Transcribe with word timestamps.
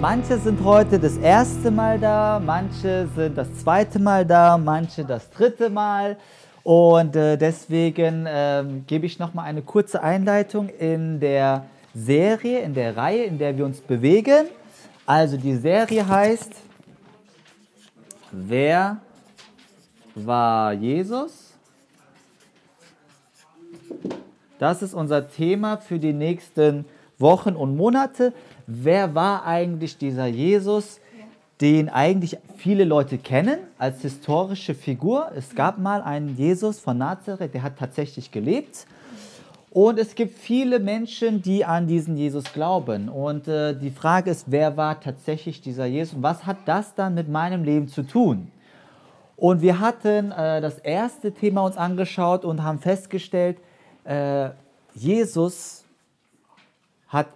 Manche 0.00 0.36
sind 0.36 0.62
heute 0.62 0.98
das 0.98 1.16
erste 1.16 1.70
Mal 1.70 1.98
da, 1.98 2.38
manche 2.44 3.08
sind 3.16 3.38
das 3.38 3.48
zweite 3.54 3.98
Mal 3.98 4.26
da, 4.26 4.58
manche 4.58 5.06
das 5.06 5.30
dritte 5.30 5.70
Mal. 5.70 6.18
Und 6.62 7.16
äh, 7.16 7.38
deswegen 7.38 8.26
äh, 8.26 8.62
gebe 8.86 9.06
ich 9.06 9.18
nochmal 9.18 9.46
eine 9.46 9.62
kurze 9.62 10.02
Einleitung 10.02 10.68
in 10.68 11.18
der 11.18 11.64
Serie, 11.94 12.60
in 12.60 12.74
der 12.74 12.94
Reihe, 12.94 13.24
in 13.24 13.38
der 13.38 13.56
wir 13.56 13.64
uns 13.64 13.80
bewegen. 13.80 14.46
Also 15.06 15.38
die 15.38 15.56
Serie 15.56 16.06
heißt 16.06 16.52
Wer 18.32 18.98
war 20.14 20.74
Jesus? 20.74 21.54
Das 24.58 24.82
ist 24.82 24.92
unser 24.92 25.30
Thema 25.30 25.78
für 25.78 25.98
die 25.98 26.12
nächsten 26.12 26.84
Wochen 27.18 27.56
und 27.56 27.76
Monate. 27.76 28.34
Wer 28.66 29.14
war 29.14 29.46
eigentlich 29.46 29.96
dieser 29.96 30.26
Jesus, 30.26 31.00
den 31.60 31.88
eigentlich 31.88 32.36
viele 32.56 32.84
Leute 32.84 33.16
kennen 33.16 33.58
als 33.78 34.02
historische 34.02 34.74
Figur? 34.74 35.30
Es 35.36 35.54
gab 35.54 35.78
mal 35.78 36.02
einen 36.02 36.36
Jesus 36.36 36.80
von 36.80 36.98
Nazareth, 36.98 37.54
der 37.54 37.62
hat 37.62 37.78
tatsächlich 37.78 38.32
gelebt. 38.32 38.86
Und 39.70 40.00
es 40.00 40.16
gibt 40.16 40.36
viele 40.36 40.80
Menschen, 40.80 41.42
die 41.42 41.64
an 41.64 41.86
diesen 41.86 42.16
Jesus 42.16 42.52
glauben. 42.52 43.08
Und 43.08 43.46
äh, 43.46 43.78
die 43.78 43.90
Frage 43.90 44.30
ist, 44.30 44.46
wer 44.50 44.76
war 44.76 45.00
tatsächlich 45.00 45.60
dieser 45.60 45.86
Jesus? 45.86 46.20
Was 46.20 46.44
hat 46.44 46.56
das 46.64 46.94
dann 46.94 47.14
mit 47.14 47.28
meinem 47.28 47.62
Leben 47.62 47.86
zu 47.86 48.02
tun? 48.02 48.50
Und 49.36 49.60
wir 49.60 49.78
hatten 49.78 50.32
äh, 50.32 50.60
das 50.60 50.78
erste 50.78 51.30
Thema 51.30 51.60
uns 51.60 51.76
angeschaut 51.76 52.44
und 52.44 52.64
haben 52.64 52.80
festgestellt, 52.80 53.58
äh, 54.04 54.48
Jesus 54.94 55.84
hat 57.08 57.26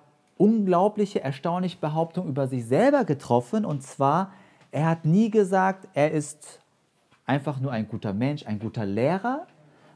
unglaubliche, 0.41 1.23
erstaunliche 1.23 1.77
Behauptungen 1.77 2.31
über 2.31 2.49
sich 2.49 2.65
selber 2.65 3.05
getroffen. 3.05 3.67
Und 3.67 3.83
zwar, 3.83 4.33
er 4.71 4.87
hat 4.87 5.05
nie 5.05 5.31
gesagt, 5.31 5.87
er 5.93 6.13
ist 6.13 6.61
einfach 7.27 7.61
nur 7.61 7.73
ein 7.73 7.87
guter 7.87 8.15
Mensch, 8.15 8.47
ein 8.47 8.59
guter 8.59 8.87
Lehrer, 8.87 9.47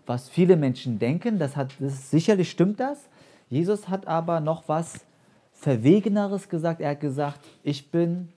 was 0.04 0.28
viele 0.28 0.56
Menschen 0.56 0.98
denken. 0.98 1.38
Das 1.38 1.56
hat, 1.56 1.74
das, 1.80 2.10
sicherlich 2.10 2.50
stimmt 2.50 2.78
das. 2.78 3.08
Jesus 3.48 3.88
hat 3.88 4.06
aber 4.06 4.40
noch 4.40 4.68
was 4.68 5.06
Verwegeneres 5.52 6.50
gesagt. 6.50 6.82
Er 6.82 6.90
hat 6.90 7.00
gesagt, 7.00 7.40
ich 7.62 7.90
bin 7.90 8.28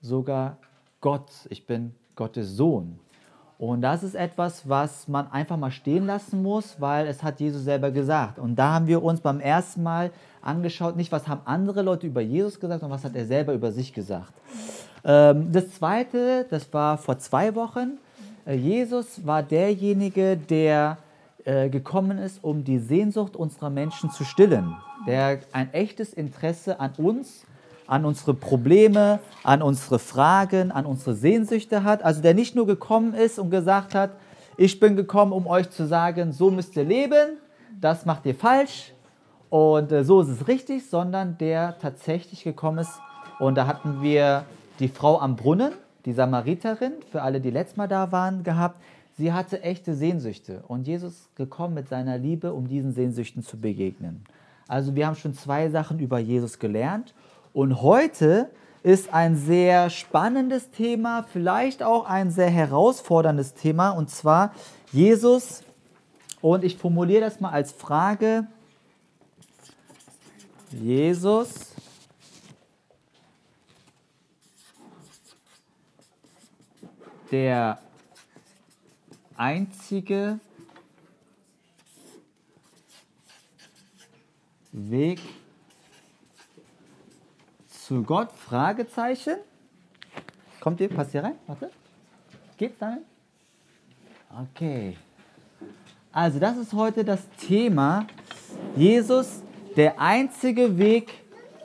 sogar 0.00 0.58
Gott, 1.00 1.30
ich 1.48 1.64
bin 1.64 1.94
Gottes 2.16 2.56
Sohn. 2.56 2.98
Und 3.58 3.80
das 3.82 4.02
ist 4.02 4.14
etwas, 4.14 4.68
was 4.68 5.06
man 5.06 5.30
einfach 5.30 5.56
mal 5.56 5.70
stehen 5.70 6.06
lassen 6.06 6.42
muss, 6.42 6.80
weil 6.80 7.06
es 7.06 7.22
hat 7.22 7.40
Jesus 7.40 7.62
selber 7.62 7.90
gesagt. 7.90 8.38
Und 8.38 8.56
da 8.56 8.74
haben 8.74 8.86
wir 8.86 9.02
uns 9.02 9.20
beim 9.20 9.40
ersten 9.40 9.82
Mal 9.82 10.10
angeschaut, 10.46 10.96
nicht 10.96 11.12
was 11.12 11.28
haben 11.28 11.40
andere 11.44 11.82
Leute 11.82 12.06
über 12.06 12.20
Jesus 12.20 12.60
gesagt, 12.60 12.80
sondern 12.80 12.98
was 12.98 13.04
hat 13.04 13.16
er 13.16 13.26
selber 13.26 13.52
über 13.52 13.72
sich 13.72 13.92
gesagt. 13.92 14.32
Ähm, 15.04 15.52
das 15.52 15.70
zweite, 15.72 16.46
das 16.48 16.72
war 16.72 16.98
vor 16.98 17.18
zwei 17.18 17.54
Wochen. 17.54 17.98
Äh, 18.46 18.54
Jesus 18.54 19.26
war 19.26 19.42
derjenige, 19.42 20.36
der 20.36 20.98
äh, 21.44 21.68
gekommen 21.68 22.18
ist, 22.18 22.42
um 22.42 22.64
die 22.64 22.78
Sehnsucht 22.78 23.36
unserer 23.36 23.70
Menschen 23.70 24.10
zu 24.10 24.24
stillen, 24.24 24.76
der 25.06 25.40
ein 25.52 25.72
echtes 25.72 26.12
Interesse 26.12 26.80
an 26.80 26.92
uns 26.96 27.44
an 27.88 28.04
unsere 28.04 28.34
Probleme, 28.34 29.20
an 29.44 29.62
unsere 29.62 29.98
Fragen, 30.00 30.72
an 30.72 30.86
unsere 30.86 31.14
Sehnsüchte 31.14 31.84
hat. 31.84 32.02
Also 32.02 32.20
der 32.20 32.34
nicht 32.34 32.56
nur 32.56 32.66
gekommen 32.66 33.14
ist 33.14 33.38
und 33.38 33.50
gesagt 33.50 33.94
hat, 33.94 34.10
ich 34.56 34.80
bin 34.80 34.96
gekommen, 34.96 35.32
um 35.32 35.46
euch 35.46 35.70
zu 35.70 35.86
sagen, 35.86 36.32
so 36.32 36.50
müsst 36.50 36.76
ihr 36.76 36.84
leben, 36.84 37.38
das 37.80 38.06
macht 38.06 38.26
ihr 38.26 38.34
falsch 38.34 38.92
und 39.50 39.92
äh, 39.92 40.04
so 40.04 40.20
ist 40.20 40.28
es 40.28 40.48
richtig, 40.48 40.88
sondern 40.88 41.38
der 41.38 41.78
tatsächlich 41.78 42.44
gekommen 42.44 42.78
ist. 42.78 43.00
Und 43.38 43.56
da 43.56 43.66
hatten 43.66 44.02
wir 44.02 44.44
die 44.78 44.88
Frau 44.88 45.20
am 45.20 45.36
Brunnen, 45.36 45.72
die 46.04 46.12
Samariterin, 46.12 46.92
für 47.10 47.22
alle, 47.22 47.40
die 47.40 47.50
letztes 47.50 47.76
Mal 47.76 47.88
da 47.88 48.12
waren, 48.12 48.42
gehabt. 48.42 48.80
Sie 49.18 49.32
hatte 49.32 49.62
echte 49.62 49.94
Sehnsüchte 49.94 50.62
und 50.68 50.86
Jesus 50.86 51.28
gekommen 51.36 51.74
mit 51.74 51.88
seiner 51.88 52.18
Liebe, 52.18 52.52
um 52.52 52.68
diesen 52.68 52.92
Sehnsüchten 52.92 53.42
zu 53.42 53.58
begegnen. 53.58 54.24
Also 54.68 54.94
wir 54.94 55.06
haben 55.06 55.16
schon 55.16 55.34
zwei 55.34 55.70
Sachen 55.70 56.00
über 56.00 56.18
Jesus 56.18 56.58
gelernt 56.58 57.14
und 57.52 57.80
heute 57.82 58.50
ist 58.82 59.12
ein 59.12 59.36
sehr 59.36 59.90
spannendes 59.90 60.70
Thema, 60.70 61.24
vielleicht 61.32 61.82
auch 61.82 62.04
ein 62.08 62.30
sehr 62.30 62.50
herausforderndes 62.50 63.54
Thema, 63.54 63.90
und 63.90 64.10
zwar 64.10 64.52
Jesus. 64.92 65.64
Und 66.40 66.62
ich 66.62 66.76
formuliere 66.76 67.22
das 67.22 67.40
mal 67.40 67.50
als 67.50 67.72
Frage. 67.72 68.46
Jesus 70.80 71.74
der 77.30 77.78
einzige 79.36 80.38
Weg 84.72 85.20
zu 87.68 88.02
Gott? 88.02 88.30
Fragezeichen. 88.32 89.36
Kommt 90.60 90.80
ihr, 90.80 90.88
passt 90.88 91.14
ihr 91.14 91.24
rein? 91.24 91.36
Warte. 91.46 91.70
Geht's 92.56 92.78
dann? 92.78 93.00
Okay. 94.50 94.96
Also 96.12 96.38
das 96.38 96.56
ist 96.56 96.72
heute 96.72 97.04
das 97.04 97.28
Thema. 97.38 98.06
Jesus, 98.74 99.42
der 99.76 100.00
einzige 100.00 100.78
Weg 100.78 101.12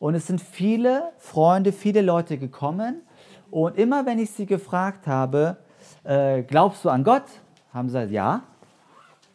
Und 0.00 0.14
es 0.14 0.26
sind 0.26 0.40
viele 0.40 1.12
Freunde, 1.18 1.72
viele 1.72 2.00
Leute 2.00 2.38
gekommen. 2.38 3.02
Und 3.50 3.76
immer 3.76 4.06
wenn 4.06 4.18
ich 4.18 4.30
sie 4.30 4.46
gefragt 4.46 5.06
habe, 5.06 5.58
äh, 6.04 6.42
glaubst 6.42 6.84
du 6.84 6.88
an 6.88 7.04
Gott? 7.04 7.24
Haben 7.72 7.88
sie 7.90 7.98
gesagt, 7.98 8.10
ja. 8.10 8.42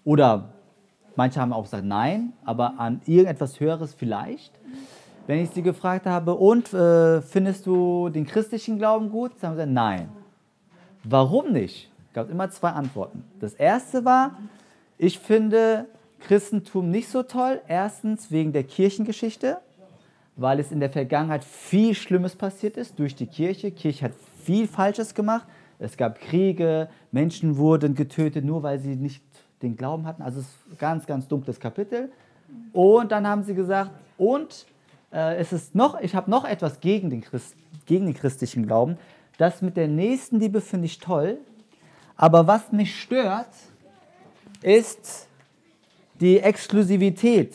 Oder 0.03 0.50
manche 1.16 1.40
haben 1.40 1.53
auch 1.53 1.64
gesagt, 1.64 1.86
nein, 1.86 2.34
aber 2.44 2.74
an 2.80 3.00
irgendetwas 3.06 3.59
Höheres 3.59 3.94
vielleicht. 3.94 4.53
Wenn 5.28 5.40
ich 5.40 5.52
sie 5.52 5.62
gefragt 5.62 6.08
habe, 6.08 6.34
und 6.34 6.73
äh, 6.73 7.22
findest 7.22 7.68
du 7.68 8.09
den 8.09 8.26
christlichen 8.26 8.79
Glauben 8.79 9.11
gut? 9.11 9.40
Sie 9.40 9.46
haben 9.46 9.53
gesagt, 9.53 9.72
nein. 9.72 10.09
Warum 11.03 11.52
nicht? 11.52 11.91
Es 12.08 12.14
gab 12.14 12.29
immer 12.32 12.50
zwei 12.50 12.70
Antworten. 12.70 13.23
Das 13.40 13.53
erste 13.53 14.03
war, 14.03 14.38
ich 14.97 15.20
finde 15.20 15.85
Christentum 16.22 16.90
nicht 16.90 17.09
so 17.09 17.22
toll. 17.22 17.61
Erstens 17.68 18.32
wegen 18.32 18.52
der 18.52 18.64
Kirchengeschichte, 18.64 19.59
weil 20.35 20.59
es 20.59 20.72
in 20.72 20.79
der 20.79 20.90
Vergangenheit 20.90 21.43
viel 21.43 21.93
Schlimmes 21.93 22.35
passiert 22.35 22.78
ist 22.78 22.99
durch 22.99 23.16
die 23.16 23.28
Kirche. 23.28 23.72
Die 23.72 23.76
Kirche 23.76 24.05
hat 24.05 24.14
viel 24.43 24.67
Falsches 24.67 25.14
gemacht. 25.14 25.47
Es 25.79 25.97
gab 25.97 26.20
Kriege, 26.20 26.90
Menschen 27.11 27.58
wurden 27.58 27.96
getötet, 27.96 28.46
nur 28.46 28.64
weil 28.64 28.79
sie 28.79 28.96
nicht 28.96 29.23
den 29.61 29.76
Glauben 29.76 30.05
hatten. 30.05 30.22
Also 30.22 30.40
es 30.40 30.46
ist 30.46 30.55
ein 30.72 30.78
ganz, 30.78 31.05
ganz 31.05 31.28
dunkles 31.28 31.59
Kapitel. 31.59 32.11
Und 32.73 33.11
dann 33.11 33.28
haben 33.28 33.43
sie 33.43 33.55
gesagt, 33.55 33.91
und 34.17 34.66
äh, 35.11 35.37
es 35.37 35.53
ist 35.53 35.76
noch, 35.76 35.99
ich 35.99 36.16
habe 36.16 36.29
noch 36.29 36.46
etwas 36.46 36.79
gegen 36.79 37.09
den, 37.09 37.22
Christ, 37.22 37.55
gegen 37.85 38.05
den 38.05 38.14
christlichen 38.14 38.66
Glauben. 38.66 38.97
Das 39.37 39.61
mit 39.61 39.78
der 39.78 39.87
Nächstenliebe 39.87 40.61
finde 40.61 40.85
ich 40.85 40.99
toll. 40.99 41.37
Aber 42.16 42.47
was 42.47 42.72
mich 42.72 43.02
stört, 43.02 43.49
ist 44.61 45.28
die 46.22 46.40
Exklusivität. 46.40 47.53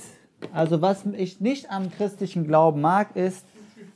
Also 0.52 0.82
was 0.82 1.04
ich 1.06 1.40
nicht 1.40 1.70
am 1.70 1.90
christlichen 1.90 2.46
Glauben 2.46 2.80
mag, 2.80 3.14
ist, 3.16 3.44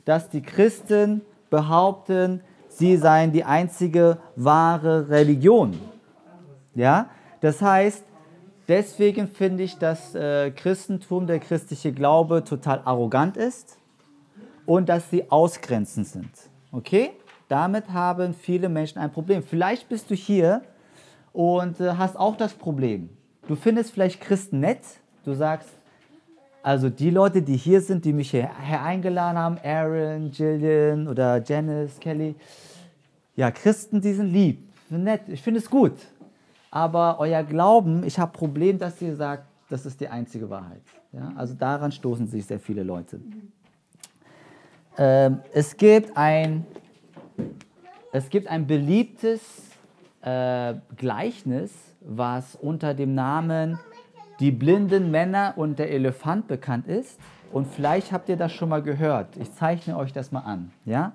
dass 0.05 0.29
die 0.29 0.41
Christen 0.41 1.21
behaupten, 1.49 2.41
sie 2.69 2.97
seien 2.97 3.31
die 3.31 3.43
einzige 3.43 4.17
wahre 4.35 5.09
Religion. 5.09 5.79
Ja, 6.75 7.09
das 7.41 7.61
heißt, 7.61 8.03
deswegen 8.67 9.27
finde 9.27 9.63
ich, 9.63 9.77
dass 9.77 10.13
äh, 10.13 10.51
Christentum, 10.51 11.27
der 11.27 11.39
christliche 11.39 11.91
Glaube 11.91 12.43
total 12.43 12.81
arrogant 12.85 13.37
ist 13.37 13.77
und 14.65 14.89
dass 14.89 15.09
sie 15.09 15.29
ausgrenzend 15.31 16.07
sind. 16.07 16.31
Okay? 16.71 17.11
Damit 17.47 17.89
haben 17.89 18.33
viele 18.33 18.69
Menschen 18.69 18.99
ein 18.99 19.11
Problem. 19.11 19.43
Vielleicht 19.43 19.87
bist 19.87 20.09
du 20.09 20.15
hier 20.15 20.61
und 21.31 21.79
äh, 21.79 21.93
hast 21.93 22.17
auch 22.17 22.35
das 22.35 22.53
Problem. 22.53 23.09
Du 23.47 23.55
findest 23.55 23.91
vielleicht 23.91 24.19
Christen 24.21 24.59
nett. 24.59 24.81
Du 25.23 25.33
sagst, 25.33 25.69
also 26.65 26.89
die 26.89 27.11
Leute, 27.11 27.43
die 27.43 27.57
hier 27.57 27.79
sind, 27.79 28.03
die 28.05 28.11
mich 28.11 28.31
hierher 28.31 28.81
eingeladen 28.81 29.37
haben, 29.37 29.59
Aaron, 29.63 30.31
Jillian 30.31 31.07
oder 31.07 31.39
Janice, 31.43 31.99
Kelly, 31.99 32.33
ja, 33.35 33.51
Christen, 33.51 34.01
die 34.01 34.13
sind 34.13 34.33
lieb, 34.33 34.67
sind 34.89 35.03
nett, 35.03 35.21
ich 35.27 35.43
finde 35.43 35.59
es 35.59 35.69
gut. 35.69 35.93
Aber 36.71 37.17
euer 37.19 37.43
Glauben, 37.43 38.03
ich 38.03 38.17
habe 38.17 38.31
Problem, 38.31 38.79
dass 38.79 38.99
ihr 38.99 39.15
sagt, 39.15 39.45
das 39.69 39.85
ist 39.85 40.01
die 40.01 40.07
einzige 40.07 40.49
Wahrheit. 40.49 40.81
Ja? 41.11 41.33
Also 41.35 41.53
daran 41.53 41.91
stoßen 41.91 42.25
sich 42.25 42.47
sehr 42.47 42.59
viele 42.59 42.81
Leute. 42.81 43.21
Ähm, 44.97 45.41
es, 45.53 45.77
gibt 45.77 46.17
ein, 46.17 46.65
es 48.11 48.27
gibt 48.27 48.47
ein 48.47 48.65
beliebtes 48.65 49.41
äh, 50.23 50.73
Gleichnis, 50.97 51.71
was 52.01 52.55
unter 52.55 52.95
dem 52.95 53.13
Namen 53.13 53.77
Die 54.39 54.51
blinden 54.51 55.11
Männer 55.11 55.53
und 55.55 55.79
der 55.79 55.91
Elefant 55.91 56.47
bekannt 56.47 56.87
ist. 56.87 57.19
Und 57.51 57.67
vielleicht 57.67 58.11
habt 58.11 58.27
ihr 58.29 58.35
das 58.35 58.51
schon 58.51 58.69
mal 58.69 58.81
gehört. 58.81 59.37
Ich 59.37 59.53
zeichne 59.53 59.97
euch 59.97 60.11
das 60.11 60.31
mal 60.31 60.41
an. 60.41 60.71
Ja? 60.83 61.13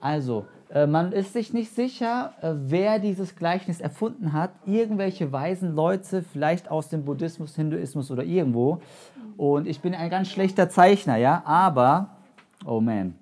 Also, 0.00 0.46
äh, 0.70 0.86
man 0.86 1.12
ist 1.12 1.32
sich 1.32 1.52
nicht 1.52 1.74
sicher, 1.74 2.32
äh, 2.40 2.52
wer 2.54 2.98
dieses 2.98 3.36
Gleichnis 3.36 3.80
erfunden 3.80 4.32
hat. 4.32 4.50
Irgendwelche 4.64 5.32
weisen 5.32 5.74
Leute, 5.74 6.22
vielleicht 6.22 6.70
aus 6.70 6.88
dem 6.88 7.04
Buddhismus, 7.04 7.54
Hinduismus 7.56 8.10
oder 8.10 8.24
irgendwo. 8.24 8.80
Und 9.36 9.66
ich 9.66 9.80
bin 9.80 9.94
ein 9.94 10.08
ganz 10.10 10.28
schlechter 10.28 10.68
Zeichner, 10.68 11.16
ja, 11.16 11.42
aber, 11.44 12.16
oh 12.64 12.80
man. 12.80 13.14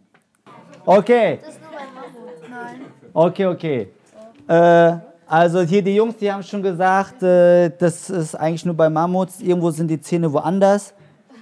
Okay. 0.86 1.40
Das 1.40 1.54
ist 1.54 1.60
nur 1.60 1.70
beim 1.70 1.94
Mammut. 1.94 2.50
Nein. 2.50 2.80
Okay, 3.12 3.46
okay. 3.46 3.88
Äh, 4.46 5.13
also 5.26 5.62
hier 5.62 5.82
die 5.82 5.94
Jungs, 5.94 6.16
die 6.16 6.30
haben 6.30 6.42
schon 6.42 6.62
gesagt, 6.62 7.22
äh, 7.22 7.70
das 7.78 8.10
ist 8.10 8.34
eigentlich 8.34 8.64
nur 8.64 8.74
bei 8.74 8.90
Mammuts. 8.90 9.40
Irgendwo 9.40 9.70
sind 9.70 9.88
die 9.88 10.00
Zähne 10.00 10.32
woanders. 10.32 10.94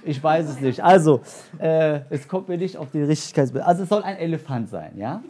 Ich 0.05 0.21
weiß 0.21 0.49
es 0.49 0.59
nicht. 0.59 0.83
Also, 0.83 1.21
äh, 1.59 2.01
es 2.09 2.27
kommt 2.27 2.49
mir 2.49 2.57
nicht 2.57 2.77
auf 2.77 2.91
die 2.91 3.01
Richtigkeit. 3.01 3.55
Also 3.61 3.83
es 3.83 3.89
soll 3.89 4.03
ein 4.03 4.17
Elefant 4.17 4.69
sein, 4.69 4.91
ja? 4.97 5.21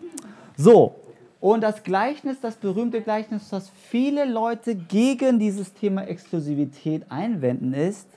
So, 0.57 0.95
und 1.43 1.59
das 1.59 1.83
Gleichnis, 1.83 2.39
das 2.39 2.55
berühmte 2.55 3.01
Gleichnis, 3.01 3.49
das 3.49 3.69
viele 3.89 4.23
Leute 4.23 4.75
gegen 4.75 5.39
dieses 5.39 5.73
Thema 5.73 6.03
Exklusivität 6.03 7.03
einwenden, 7.09 7.73
ist, 7.73 8.07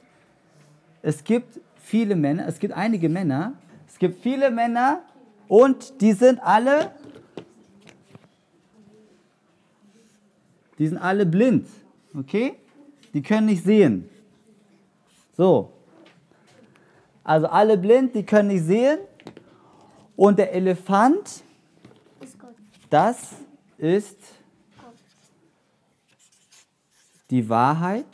es 1.02 1.24
gibt 1.24 1.58
viele 1.82 2.14
Männer, 2.14 2.46
es 2.46 2.60
gibt 2.60 2.72
einige 2.72 3.08
Männer, 3.08 3.54
es 3.88 3.98
gibt 3.98 4.22
viele 4.22 4.52
Männer 4.52 5.00
und 5.48 6.00
die 6.00 6.12
sind 6.12 6.38
alle, 6.40 6.92
die 10.78 10.88
sind 10.88 10.98
alle 10.98 11.26
blind, 11.26 11.66
okay? 12.14 12.56
Die 13.14 13.22
können 13.22 13.46
nicht 13.46 13.64
sehen. 13.64 14.08
So. 15.36 15.72
Also 17.24 17.46
alle 17.46 17.76
blind, 17.76 18.14
die 18.14 18.24
können 18.24 18.48
nicht 18.48 18.64
sehen. 18.64 18.98
Und 20.16 20.38
der 20.38 20.52
Elefant, 20.54 21.42
das 22.88 23.34
ist 23.78 24.18
die 27.30 27.48
Wahrheit. 27.48 28.06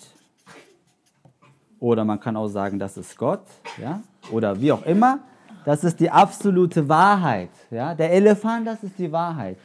Oder 1.78 2.04
man 2.04 2.18
kann 2.18 2.36
auch 2.36 2.48
sagen, 2.48 2.78
das 2.78 2.96
ist 2.96 3.16
Gott. 3.16 3.44
Ja? 3.80 4.02
Oder 4.30 4.60
wie 4.60 4.72
auch 4.72 4.84
immer. 4.84 5.18
Das 5.64 5.84
ist 5.84 6.00
die 6.00 6.10
absolute 6.10 6.88
Wahrheit. 6.88 7.50
Ja? 7.70 7.94
Der 7.94 8.12
Elefant, 8.12 8.66
das 8.66 8.82
ist 8.82 8.98
die 8.98 9.10
Wahrheit. 9.10 9.58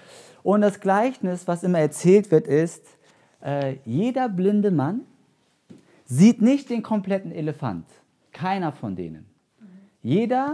Und 0.47 0.61
das 0.61 0.79
Gleichnis, 0.79 1.45
was 1.45 1.63
immer 1.63 1.79
erzählt 1.79 2.31
wird, 2.31 2.47
ist, 2.47 2.81
äh, 3.43 3.79
jeder 3.83 4.29
blinde 4.29 4.71
Mann 4.71 5.01
sieht 6.05 6.41
nicht 6.41 6.69
den 6.69 6.83
kompletten 6.83 7.33
Elefant. 7.33 7.85
Keiner 8.31 8.71
von 8.71 8.95
denen. 8.95 9.25
Jeder 10.01 10.53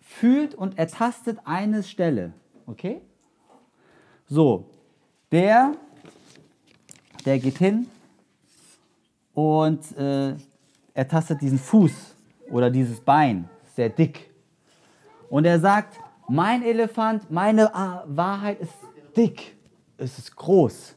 fühlt 0.00 0.56
und 0.56 0.76
ertastet 0.76 1.38
eine 1.44 1.84
Stelle. 1.84 2.32
Okay? 2.66 3.02
So, 4.26 4.68
der, 5.30 5.76
der 7.24 7.38
geht 7.38 7.58
hin 7.58 7.86
und 9.32 9.96
äh, 9.96 10.34
ertastet 10.92 11.40
diesen 11.40 11.60
Fuß 11.60 12.16
oder 12.50 12.68
dieses 12.68 13.00
Bein, 13.00 13.48
sehr 13.76 13.90
dick. 13.90 14.28
Und 15.30 15.44
er 15.44 15.60
sagt, 15.60 16.00
mein 16.28 16.62
Elefant, 16.62 17.30
meine 17.30 17.74
ah, 17.74 18.04
Wahrheit 18.06 18.60
ist 18.60 18.74
dick, 19.16 19.56
es 19.96 20.18
ist 20.18 20.36
groß. 20.36 20.96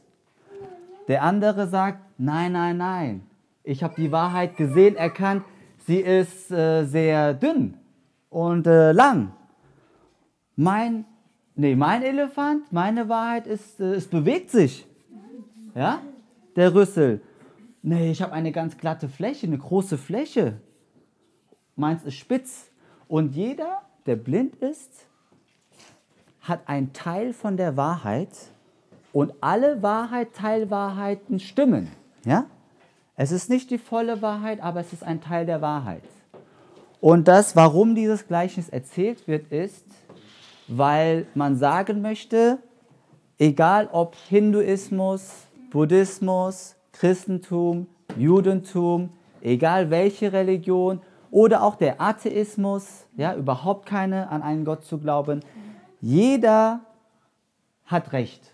Der 1.08 1.22
andere 1.22 1.66
sagt, 1.66 2.00
nein, 2.18 2.52
nein, 2.52 2.76
nein, 2.76 3.26
ich 3.62 3.82
habe 3.82 3.94
die 3.96 4.12
Wahrheit 4.12 4.56
gesehen, 4.56 4.96
erkannt, 4.96 5.44
sie 5.86 6.00
ist 6.00 6.50
äh, 6.50 6.84
sehr 6.84 7.34
dünn 7.34 7.76
und 8.30 8.66
äh, 8.66 8.92
lang. 8.92 9.32
Mein, 10.56 11.04
nee, 11.54 11.76
mein 11.76 12.02
Elefant, 12.02 12.72
meine 12.72 13.08
Wahrheit 13.08 13.46
ist, 13.46 13.80
äh, 13.80 13.94
es 13.94 14.06
bewegt 14.06 14.50
sich. 14.50 14.86
Ja? 15.74 16.00
Der 16.56 16.74
Rüssel. 16.74 17.20
Nee, 17.82 18.10
ich 18.10 18.20
habe 18.22 18.32
eine 18.32 18.52
ganz 18.52 18.76
glatte 18.76 19.08
Fläche, 19.08 19.46
eine 19.46 19.58
große 19.58 19.96
Fläche. 19.96 20.60
Meins 21.76 22.04
ist 22.04 22.16
spitz. 22.16 22.70
Und 23.06 23.34
jeder, 23.36 23.82
der 24.06 24.16
blind 24.16 24.56
ist, 24.56 25.06
hat 26.48 26.68
einen 26.68 26.92
Teil 26.92 27.32
von 27.32 27.56
der 27.56 27.76
Wahrheit 27.76 28.30
und 29.12 29.32
alle 29.40 29.82
Wahrheit, 29.82 30.34
Teilwahrheiten 30.34 31.40
stimmen. 31.40 31.90
Ja? 32.24 32.46
Es 33.16 33.32
ist 33.32 33.50
nicht 33.50 33.70
die 33.70 33.78
volle 33.78 34.22
Wahrheit, 34.22 34.62
aber 34.62 34.80
es 34.80 34.92
ist 34.92 35.02
ein 35.02 35.20
Teil 35.20 35.46
der 35.46 35.60
Wahrheit. 35.60 36.02
Und 37.00 37.28
das, 37.28 37.54
warum 37.54 37.94
dieses 37.94 38.26
Gleichnis 38.26 38.68
erzählt 38.68 39.26
wird, 39.28 39.52
ist, 39.52 39.84
weil 40.66 41.26
man 41.34 41.56
sagen 41.56 42.02
möchte, 42.02 42.58
egal 43.38 43.88
ob 43.92 44.14
Hinduismus, 44.28 45.30
Buddhismus, 45.70 46.76
Christentum, 46.92 47.86
Judentum, 48.16 49.10
egal 49.40 49.90
welche 49.90 50.32
Religion 50.32 51.00
oder 51.30 51.62
auch 51.62 51.76
der 51.76 52.00
Atheismus, 52.00 53.06
ja, 53.16 53.34
überhaupt 53.34 53.86
keine 53.86 54.30
an 54.30 54.42
einen 54.42 54.64
Gott 54.64 54.84
zu 54.84 54.98
glauben, 54.98 55.40
jeder 56.00 56.80
hat 57.86 58.12
Recht. 58.12 58.52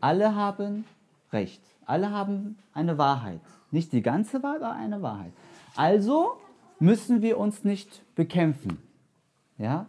Alle 0.00 0.34
haben 0.34 0.84
Recht. 1.32 1.62
Alle 1.84 2.10
haben 2.10 2.58
eine 2.72 2.98
Wahrheit. 2.98 3.40
Nicht 3.70 3.92
die 3.92 4.02
ganze 4.02 4.42
Wahrheit, 4.42 4.62
aber 4.62 4.74
eine 4.74 5.02
Wahrheit. 5.02 5.32
Also 5.76 6.38
müssen 6.78 7.22
wir 7.22 7.38
uns 7.38 7.64
nicht 7.64 8.02
bekämpfen. 8.14 8.78
Ja? 9.58 9.86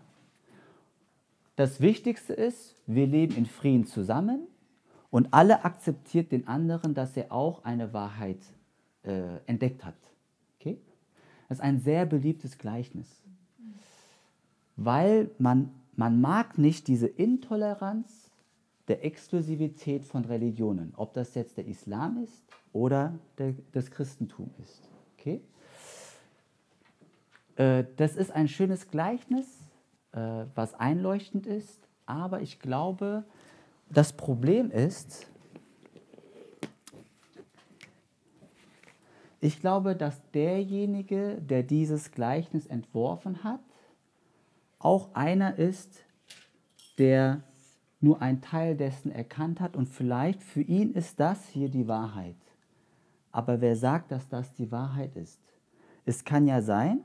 Das 1.56 1.82
Wichtigste 1.82 2.34
ist, 2.34 2.76
wir 2.88 3.06
leben 3.08 3.36
in 3.36 3.46
Frieden 3.46 3.86
zusammen 3.86 4.48
und 5.12 5.34
alle 5.34 5.66
akzeptiert 5.66 6.32
den 6.32 6.48
anderen, 6.48 6.94
dass 6.94 7.16
er 7.18 7.32
auch 7.32 7.64
eine 7.64 7.94
Wahrheit 7.94 8.40
äh, 9.04 9.38
entdeckt 9.46 9.84
hat. 9.84 9.96
Okay? 10.60 10.78
Das 11.48 11.58
ist 11.58 11.64
ein 11.64 11.80
sehr 11.80 12.06
beliebtes 12.06 12.58
Gleichnis, 12.58 13.08
weil 14.76 15.32
man, 15.38 15.72
man 16.00 16.22
mag 16.22 16.58
nicht 16.58 16.88
diese 16.88 17.08
Intoleranz 17.08 18.32
der 18.88 19.04
Exklusivität 19.04 20.06
von 20.06 20.24
Religionen, 20.24 20.94
ob 20.96 21.14
das 21.14 21.36
jetzt 21.36 21.58
der 21.58 21.68
Islam 21.68 22.24
ist 22.24 22.42
oder 22.72 23.20
der, 23.38 23.54
das 23.74 23.92
Christentum 23.92 24.50
ist. 24.64 24.90
Okay? 25.18 25.42
Äh, 27.58 27.84
das 27.98 28.16
ist 28.16 28.32
ein 28.32 28.48
schönes 28.48 28.88
Gleichnis, 28.88 29.46
äh, 30.14 30.46
was 30.56 30.74
einleuchtend 30.74 31.46
ist, 31.46 31.86
aber 32.06 32.42
ich 32.42 32.62
glaube, 32.62 33.26
das 33.90 34.14
Problem 34.14 34.72
ist, 34.72 35.28
ich 39.42 39.60
glaube, 39.60 39.98
dass 39.98 40.22
derjenige, 40.32 41.42
der 41.42 41.64
dieses 41.64 42.12
Gleichnis 42.12 42.68
entworfen 42.68 43.44
hat, 43.44 43.60
auch 44.80 45.14
einer 45.14 45.58
ist, 45.58 46.04
der 46.98 47.44
nur 48.02 48.22
einen 48.22 48.42
Teil 48.42 48.76
dessen 48.76 49.12
erkannt 49.12 49.60
hat 49.60 49.76
und 49.76 49.88
vielleicht 49.88 50.42
für 50.42 50.62
ihn 50.62 50.94
ist 50.94 51.20
das 51.20 51.48
hier 51.50 51.70
die 51.70 51.88
Wahrheit. 51.88 52.38
Aber 53.32 53.62
wer 53.62 53.76
sagt, 53.76 54.12
dass 54.12 54.28
das 54.30 54.54
die 54.54 54.72
Wahrheit 54.72 55.16
ist? 55.16 55.40
Es 56.06 56.24
kann 56.24 56.48
ja 56.48 56.62
sein, 56.62 57.04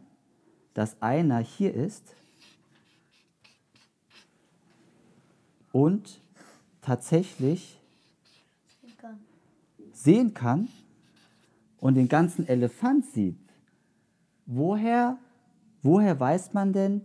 dass 0.73 1.01
einer 1.03 1.39
hier 1.39 1.75
ist 1.75 2.15
und 5.73 6.21
tatsächlich 6.81 7.81
sehen 9.93 10.35
kann 10.35 10.69
und 11.79 11.95
den 11.95 12.09
ganzen 12.09 12.47
Elefant 12.49 13.07
sieht, 13.07 13.39
woher, 14.47 15.19
woher 15.83 16.19
weiß 16.19 16.55
man 16.55 16.73
denn, 16.73 17.03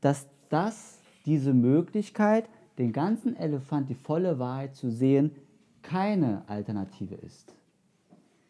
dass 0.00 0.28
das, 0.48 0.98
diese 1.26 1.52
Möglichkeit, 1.52 2.48
den 2.78 2.92
ganzen 2.92 3.36
Elefant, 3.36 3.88
die 3.88 3.94
volle 3.94 4.38
Wahrheit 4.38 4.74
zu 4.74 4.90
sehen, 4.90 5.32
keine 5.82 6.42
Alternative 6.48 7.14
ist? 7.14 7.54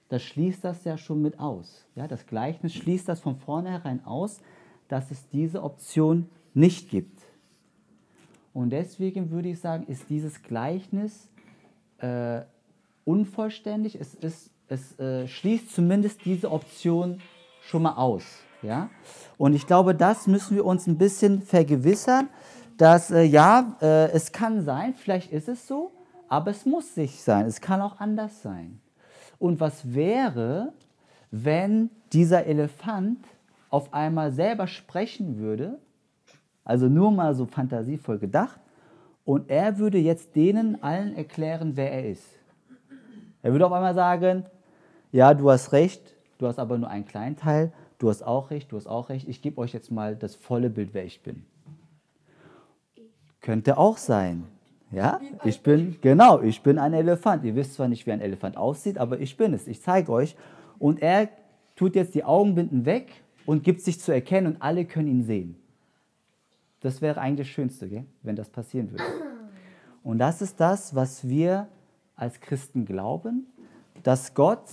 Das 0.08 0.22
schließt 0.22 0.64
das 0.64 0.84
ja 0.84 0.98
schon 0.98 1.22
mit 1.22 1.38
aus. 1.38 1.86
Ja, 1.94 2.08
das 2.08 2.26
Gleichnis 2.26 2.74
schließt 2.74 3.08
das 3.08 3.20
von 3.20 3.36
vornherein 3.36 4.04
aus, 4.04 4.40
dass 4.88 5.10
es 5.12 5.28
diese 5.28 5.62
Option 5.62 6.28
nicht 6.52 6.90
gibt. 6.90 7.20
Und 8.52 8.70
deswegen 8.70 9.30
würde 9.30 9.50
ich 9.50 9.60
sagen, 9.60 9.84
ist 9.86 10.10
dieses 10.10 10.42
Gleichnis 10.42 11.28
äh, 11.98 12.42
unvollständig. 13.04 14.00
Es, 14.00 14.14
ist, 14.14 14.50
es 14.66 14.98
äh, 14.98 15.28
schließt 15.28 15.72
zumindest 15.72 16.24
diese 16.24 16.50
Option 16.50 17.20
schon 17.62 17.82
mal 17.82 17.94
aus. 17.94 18.24
Ja? 18.62 18.90
Und 19.38 19.54
ich 19.54 19.66
glaube, 19.66 19.94
das 19.94 20.26
müssen 20.26 20.56
wir 20.56 20.64
uns 20.64 20.86
ein 20.86 20.98
bisschen 20.98 21.42
vergewissern, 21.42 22.28
dass 22.76 23.10
äh, 23.10 23.22
ja, 23.22 23.76
äh, 23.80 24.10
es 24.12 24.32
kann 24.32 24.62
sein, 24.62 24.94
vielleicht 24.94 25.32
ist 25.32 25.48
es 25.48 25.66
so, 25.66 25.92
aber 26.28 26.50
es 26.50 26.64
muss 26.64 26.96
nicht 26.96 27.22
sein. 27.22 27.46
Es 27.46 27.60
kann 27.60 27.80
auch 27.80 28.00
anders 28.00 28.42
sein. 28.42 28.80
Und 29.38 29.60
was 29.60 29.94
wäre, 29.94 30.72
wenn 31.30 31.90
dieser 32.12 32.46
Elefant 32.46 33.18
auf 33.70 33.92
einmal 33.92 34.32
selber 34.32 34.66
sprechen 34.66 35.38
würde, 35.38 35.78
also 36.64 36.86
nur 36.86 37.10
mal 37.10 37.34
so 37.34 37.46
fantasievoll 37.46 38.18
gedacht, 38.18 38.60
und 39.24 39.50
er 39.50 39.78
würde 39.78 39.98
jetzt 39.98 40.34
denen 40.34 40.82
allen 40.82 41.14
erklären, 41.16 41.72
wer 41.76 41.92
er 41.92 42.10
ist. 42.10 42.24
Er 43.42 43.52
würde 43.52 43.66
auf 43.66 43.72
einmal 43.72 43.94
sagen, 43.94 44.44
ja, 45.12 45.34
du 45.34 45.50
hast 45.50 45.72
recht, 45.72 46.02
du 46.38 46.46
hast 46.46 46.58
aber 46.58 46.78
nur 46.78 46.88
einen 46.88 47.06
kleinen 47.06 47.36
Teil, 47.36 47.72
du 48.00 48.08
hast 48.08 48.22
auch 48.22 48.50
recht, 48.50 48.72
du 48.72 48.76
hast 48.76 48.88
auch 48.88 49.10
recht, 49.10 49.28
ich 49.28 49.40
gebe 49.42 49.58
euch 49.58 49.72
jetzt 49.72 49.92
mal 49.92 50.16
das 50.16 50.34
volle 50.34 50.70
Bild, 50.70 50.90
wer 50.92 51.04
ich 51.04 51.22
bin. 51.22 51.44
Könnte 53.40 53.78
auch 53.78 53.96
sein. 53.96 54.44
Ja, 54.90 55.20
ich 55.44 55.62
bin, 55.62 55.96
genau, 56.00 56.40
ich 56.40 56.62
bin 56.62 56.76
ein 56.78 56.94
Elefant. 56.94 57.44
Ihr 57.44 57.54
wisst 57.54 57.74
zwar 57.74 57.86
nicht, 57.86 58.06
wie 58.06 58.12
ein 58.12 58.20
Elefant 58.20 58.56
aussieht, 58.56 58.98
aber 58.98 59.20
ich 59.20 59.36
bin 59.36 59.54
es. 59.54 59.68
Ich 59.68 59.80
zeige 59.80 60.10
euch. 60.10 60.34
Und 60.80 61.00
er 61.00 61.28
tut 61.76 61.94
jetzt 61.94 62.14
die 62.16 62.24
Augenbinden 62.24 62.84
weg 62.86 63.22
und 63.46 63.62
gibt 63.62 63.82
sich 63.82 64.00
zu 64.00 64.12
erkennen 64.12 64.48
und 64.48 64.62
alle 64.62 64.84
können 64.84 65.06
ihn 65.06 65.22
sehen. 65.22 65.56
Das 66.80 67.00
wäre 67.00 67.20
eigentlich 67.20 67.46
das 67.46 67.54
Schönste, 67.54 67.88
gell? 67.88 68.04
wenn 68.22 68.34
das 68.34 68.48
passieren 68.48 68.90
würde. 68.90 69.04
Und 70.02 70.18
das 70.18 70.42
ist 70.42 70.58
das, 70.58 70.94
was 70.94 71.28
wir 71.28 71.68
als 72.16 72.40
Christen 72.40 72.84
glauben, 72.84 73.46
dass 74.02 74.34
Gott 74.34 74.64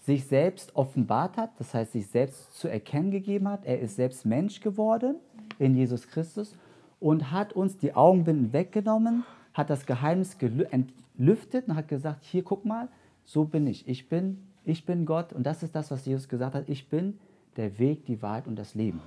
sich 0.00 0.26
selbst 0.26 0.74
offenbart 0.74 1.36
hat, 1.36 1.50
das 1.58 1.74
heißt 1.74 1.92
sich 1.92 2.06
selbst 2.06 2.58
zu 2.58 2.68
erkennen 2.68 3.10
gegeben 3.10 3.48
hat. 3.48 3.64
Er 3.64 3.80
ist 3.80 3.96
selbst 3.96 4.24
Mensch 4.24 4.60
geworden 4.60 5.16
in 5.58 5.76
Jesus 5.76 6.08
Christus 6.08 6.56
und 6.98 7.30
hat 7.30 7.52
uns 7.52 7.76
die 7.76 7.94
Augenbinden 7.94 8.52
weggenommen, 8.52 9.24
hat 9.52 9.68
das 9.68 9.84
Geheimnis 9.86 10.36
entlüftet 10.70 11.68
und 11.68 11.76
hat 11.76 11.88
gesagt, 11.88 12.24
hier 12.24 12.42
guck 12.42 12.64
mal, 12.64 12.88
so 13.24 13.44
bin 13.44 13.66
ich. 13.66 13.86
Ich 13.86 14.08
bin, 14.08 14.46
ich 14.64 14.86
bin 14.86 15.04
Gott 15.04 15.32
und 15.32 15.44
das 15.44 15.62
ist 15.62 15.74
das, 15.74 15.90
was 15.90 16.06
Jesus 16.06 16.28
gesagt 16.28 16.54
hat. 16.54 16.68
Ich 16.68 16.88
bin 16.88 17.18
der 17.56 17.78
Weg, 17.78 18.06
die 18.06 18.22
Wahrheit 18.22 18.46
und 18.46 18.56
das 18.56 18.74
Leben. 18.74 19.02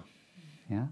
Ja? 0.70 0.90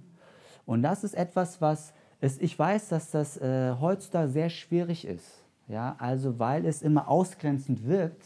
Und 0.65 0.81
das 0.81 1.03
ist 1.03 1.13
etwas, 1.13 1.61
was 1.61 1.93
es, 2.21 2.39
ich 2.39 2.57
weiß, 2.57 2.89
dass 2.89 3.11
das 3.11 3.37
äh, 3.37 3.75
heutzutage 3.79 4.29
sehr 4.29 4.49
schwierig 4.49 5.05
ist. 5.05 5.43
Ja? 5.67 5.95
Also 5.99 6.39
weil 6.39 6.65
es 6.65 6.81
immer 6.81 7.07
ausgrenzend 7.07 7.85
wirkt, 7.85 8.23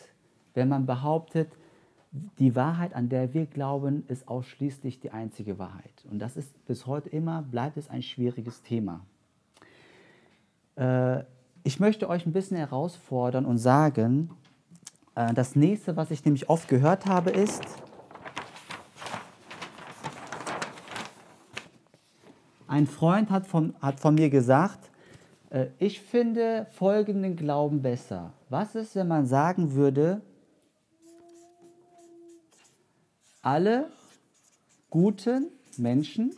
wenn 0.53 0.69
man 0.69 0.85
behauptet, 0.85 1.49
die 2.39 2.55
Wahrheit, 2.55 2.93
an 2.93 3.09
der 3.09 3.33
wir 3.33 3.45
glauben, 3.45 4.05
ist 4.07 4.27
ausschließlich 4.27 4.99
die 4.99 5.11
einzige 5.11 5.59
Wahrheit. 5.59 6.05
Und 6.09 6.19
das 6.19 6.37
ist 6.37 6.65
bis 6.65 6.85
heute 6.85 7.09
immer, 7.09 7.41
bleibt 7.41 7.77
es 7.77 7.89
ein 7.89 8.01
schwieriges 8.01 8.61
Thema. 8.61 9.05
Äh, 10.75 11.23
ich 11.63 11.79
möchte 11.79 12.09
euch 12.09 12.25
ein 12.25 12.33
bisschen 12.33 12.57
herausfordern 12.57 13.45
und 13.45 13.57
sagen, 13.57 14.29
äh, 15.15 15.33
das 15.33 15.55
nächste, 15.55 15.95
was 15.95 16.11
ich 16.11 16.23
nämlich 16.23 16.49
oft 16.49 16.67
gehört 16.67 17.05
habe, 17.05 17.31
ist, 17.31 17.63
ein 22.67 22.87
Freund 22.87 23.29
hat 23.29 23.47
von, 23.47 23.73
hat 23.81 23.99
von 23.99 24.15
mir 24.15 24.29
gesagt, 24.29 24.91
äh, 25.49 25.67
ich 25.79 26.01
finde 26.01 26.67
folgenden 26.71 27.35
Glauben 27.35 27.81
besser. 27.81 28.33
Was 28.49 28.75
ist, 28.75 28.95
wenn 28.95 29.07
man 29.07 29.25
sagen 29.25 29.73
würde, 29.73 30.21
alle 33.45 33.91
guten 34.89 35.51
Menschen 35.77 36.35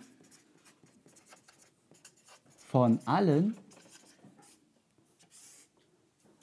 von 2.67 2.99
allen 3.05 3.55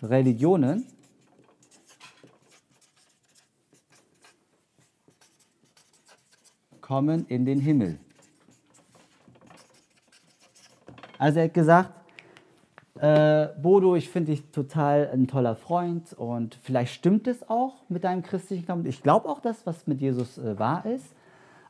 Religionen 0.02 0.86
kommen 6.80 7.26
in 7.26 7.44
den 7.44 7.60
Himmel. 7.60 7.98
Also 11.18 11.40
er 11.40 11.44
hat 11.44 11.54
gesagt, 11.54 12.03
äh, 13.00 13.48
Bodo, 13.60 13.96
ich 13.96 14.08
finde 14.08 14.32
dich 14.32 14.50
total 14.50 15.10
ein 15.12 15.26
toller 15.26 15.56
Freund 15.56 16.12
und 16.12 16.58
vielleicht 16.62 16.94
stimmt 16.94 17.26
es 17.26 17.48
auch 17.48 17.82
mit 17.88 18.04
deinem 18.04 18.22
christlichen 18.22 18.64
Glauben. 18.64 18.86
Ich 18.86 19.02
glaube 19.02 19.28
auch 19.28 19.40
das, 19.40 19.66
was 19.66 19.86
mit 19.86 20.00
Jesus 20.00 20.38
äh, 20.38 20.58
wahr 20.58 20.86
ist. 20.86 21.14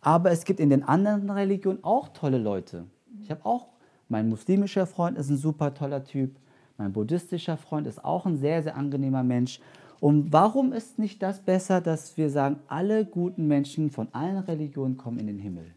Aber 0.03 0.31
es 0.31 0.45
gibt 0.45 0.61
in 0.61 0.69
den 0.69 0.83
anderen 0.83 1.31
Religionen 1.31 1.83
auch 1.83 2.09
tolle 2.09 2.37
Leute. 2.37 2.85
Ich 3.23 3.31
habe 3.31 3.45
auch, 3.47 3.69
mein 4.11 4.29
muslimischer 4.29 4.87
Freund 4.87 5.17
ist 5.17 5.31
ein 5.31 5.39
super 5.39 5.73
toller 5.73 6.05
Typ. 6.05 6.37
Mein 6.77 6.93
buddhistischer 6.93 7.57
Freund 7.57 7.87
ist 7.87 8.05
auch 8.05 8.27
ein 8.27 8.37
sehr, 8.37 8.63
sehr 8.63 8.77
angenehmer 8.77 9.23
Mensch. 9.23 9.61
Und 10.01 10.31
warum 10.31 10.75
ist 10.75 10.99
nicht 10.99 11.23
das 11.23 11.41
besser, 11.41 11.81
dass 11.81 12.19
wir 12.19 12.29
sagen, 12.29 12.59
alle 12.69 13.07
guten 13.07 13.47
Menschen 13.47 13.91
von 13.91 14.09
allen 14.13 14.39
Religionen 14.39 14.99
kommen 14.99 15.19
in 15.19 15.27
den 15.27 15.39
Himmel? 15.39 15.73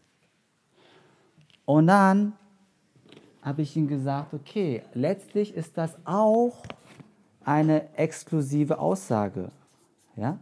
Und 1.63 1.87
dann 1.87 2.33
habe 3.47 3.61
ich 3.61 3.77
ihm 3.77 3.87
gesagt, 3.87 4.33
okay, 4.33 4.81
letztlich 4.93 5.55
ist 5.55 5.77
das 5.77 5.95
auch 6.03 6.63
eine 7.45 7.95
exklusive 7.95 8.77
Aussage. 8.77 9.51
Ja? 10.17 10.37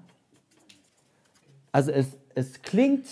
Also 1.71 1.91
es, 1.91 2.17
es, 2.33 2.63
klingt, 2.63 3.05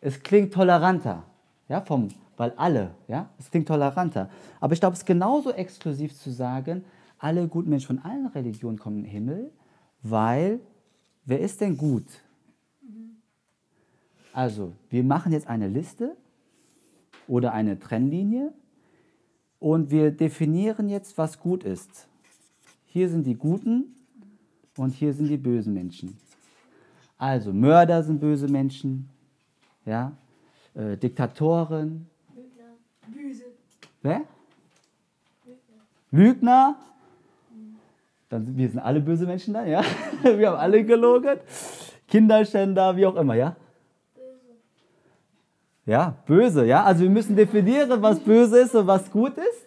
es 0.00 0.20
klingt 0.20 0.52
toleranter, 0.52 1.22
ja, 1.68 1.80
vom, 1.80 2.08
weil 2.36 2.52
alle, 2.56 2.90
ja, 3.06 3.28
es 3.38 3.48
klingt 3.48 3.68
toleranter. 3.68 4.30
Aber 4.58 4.72
ich 4.72 4.80
glaube, 4.80 4.94
es 4.94 5.00
ist 5.00 5.06
genauso 5.06 5.52
exklusiv 5.52 6.18
zu 6.18 6.32
sagen, 6.32 6.84
alle 7.20 7.46
guten 7.46 7.70
Menschen 7.70 7.98
von 7.98 7.98
allen 8.00 8.26
Religionen 8.26 8.80
kommen 8.80 8.96
in 8.98 9.04
den 9.04 9.12
Himmel, 9.12 9.52
weil 10.02 10.58
wer 11.24 11.38
ist 11.38 11.60
denn 11.60 11.76
gut? 11.76 12.06
Also, 14.32 14.72
wir 14.90 15.04
machen 15.04 15.30
jetzt 15.30 15.46
eine 15.46 15.68
Liste 15.68 16.16
oder 17.28 17.52
eine 17.52 17.78
Trennlinie 17.78 18.52
und 19.60 19.90
wir 19.90 20.10
definieren 20.10 20.88
jetzt, 20.88 21.18
was 21.18 21.38
gut 21.38 21.64
ist. 21.64 22.06
Hier 22.86 23.08
sind 23.08 23.26
die 23.26 23.34
Guten 23.34 23.94
und 24.76 24.94
hier 24.94 25.12
sind 25.12 25.28
die 25.28 25.36
bösen 25.36 25.74
Menschen. 25.74 26.16
Also 27.16 27.52
Mörder 27.52 28.02
sind 28.02 28.20
böse 28.20 28.48
Menschen, 28.48 29.08
ja, 29.84 30.12
äh, 30.74 30.96
Diktatoren. 30.96 32.06
Lügner. 32.34 32.64
Böse. 33.08 33.44
Wer? 34.02 34.22
Lügner. 35.44 35.80
Lügner. 36.10 36.76
Dann, 38.28 38.56
wir 38.56 38.68
sind 38.68 38.78
alle 38.78 39.00
böse 39.00 39.26
Menschen 39.26 39.54
da, 39.54 39.64
ja. 39.64 39.82
Wir 40.22 40.50
haben 40.50 40.58
alle 40.58 40.84
gelogen. 40.84 41.38
Kinderschänder, 42.06 42.96
wie 42.96 43.06
auch 43.06 43.16
immer, 43.16 43.34
ja. 43.34 43.56
Ja, 45.88 46.16
böse, 46.26 46.66
ja. 46.66 46.84
Also 46.84 47.02
wir 47.02 47.08
müssen 47.08 47.34
definieren, 47.34 48.02
was 48.02 48.20
böse 48.20 48.58
ist 48.58 48.74
und 48.74 48.86
was 48.86 49.10
gut 49.10 49.32
ist. 49.38 49.66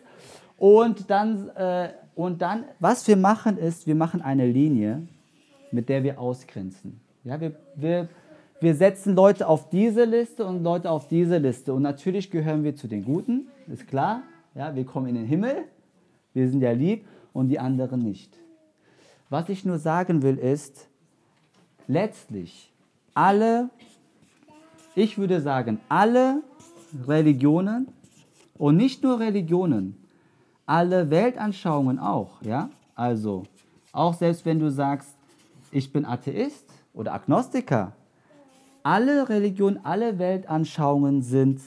Und 0.55 1.09
dann, 1.09 1.49
äh, 1.55 1.89
und 2.13 2.43
dann, 2.43 2.65
was 2.79 3.07
wir 3.07 3.17
machen, 3.17 3.57
ist, 3.57 3.87
wir 3.87 3.95
machen 3.95 4.21
eine 4.21 4.45
Linie, 4.45 5.07
mit 5.71 5.89
der 5.89 6.03
wir 6.03 6.19
ausgrenzen. 6.19 7.01
Ja, 7.23 7.41
wir, 7.41 7.55
wir, 7.75 8.07
wir 8.59 8.75
setzen 8.75 9.15
Leute 9.15 9.47
auf 9.47 9.69
diese 9.69 10.03
Liste 10.03 10.45
und 10.45 10.61
Leute 10.61 10.91
auf 10.91 11.07
diese 11.07 11.39
Liste. 11.39 11.73
Und 11.73 11.81
natürlich 11.81 12.29
gehören 12.29 12.63
wir 12.63 12.75
zu 12.75 12.87
den 12.87 13.03
Guten, 13.03 13.47
ist 13.65 13.87
klar. 13.87 14.21
Ja, 14.53 14.75
wir 14.75 14.85
kommen 14.85 15.07
in 15.07 15.15
den 15.15 15.25
Himmel, 15.25 15.63
wir 16.35 16.47
sind 16.47 16.61
ja 16.61 16.71
lieb 16.71 17.03
und 17.33 17.49
die 17.49 17.57
anderen 17.57 18.03
nicht. 18.03 18.37
Was 19.29 19.49
ich 19.49 19.65
nur 19.65 19.79
sagen 19.79 20.21
will 20.21 20.37
ist, 20.37 20.87
letztlich 21.87 22.71
alle 23.15 23.71
ich 24.95 25.17
würde 25.17 25.41
sagen, 25.41 25.79
alle 25.89 26.41
Religionen 27.07 27.87
und 28.57 28.77
nicht 28.77 29.03
nur 29.03 29.19
Religionen, 29.19 29.97
alle 30.65 31.09
Weltanschauungen 31.09 31.99
auch, 31.99 32.41
ja? 32.41 32.69
Also, 32.95 33.43
auch 33.91 34.13
selbst 34.13 34.45
wenn 34.45 34.59
du 34.59 34.69
sagst, 34.69 35.15
ich 35.71 35.91
bin 35.91 36.05
Atheist 36.05 36.65
oder 36.93 37.13
Agnostiker, 37.13 37.93
alle 38.83 39.29
Religionen, 39.29 39.79
alle 39.83 40.19
Weltanschauungen 40.19 41.21
sind 41.21 41.61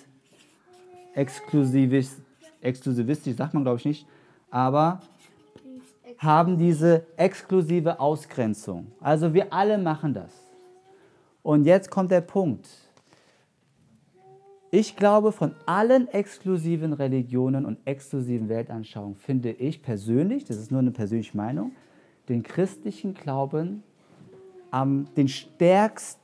exklusivistisch, 1.15 2.25
exklusivistisch 2.61 3.37
sagt 3.37 3.55
man 3.55 3.63
glaube 3.63 3.79
ich 3.79 3.85
nicht, 3.85 4.07
aber 4.51 5.01
haben 6.19 6.59
diese 6.59 7.05
exklusive 7.17 8.01
Ausgrenzung. 8.01 8.87
Also 9.01 9.35
wir 9.35 9.53
alle 9.53 9.79
machen 9.79 10.15
das. 10.15 10.33
Und 11.43 11.65
jetzt 11.65 11.91
kommt 11.91 12.11
der 12.11 12.23
Punkt. 12.23 12.69
Ich 14.77 14.97
glaube, 14.97 15.31
von 15.31 15.55
allen 15.67 16.09
exklusiven 16.09 16.95
Religionen 16.95 17.65
und 17.65 17.79
exklusiven 17.85 18.49
Weltanschauungen 18.49 19.15
finde 19.15 19.53
ich 19.53 19.81
persönlich, 19.83 20.47
das 20.47 20.57
ist 20.57 20.73
nur 20.73 20.81
eine 20.81 20.91
persönliche 20.91 21.37
Meinung, 21.37 21.71
den 22.29 22.43
christlichen 22.43 23.15
Glauben 23.15 23.85
am 24.73 25.07
den 25.17 25.29
stärkst 25.29 26.19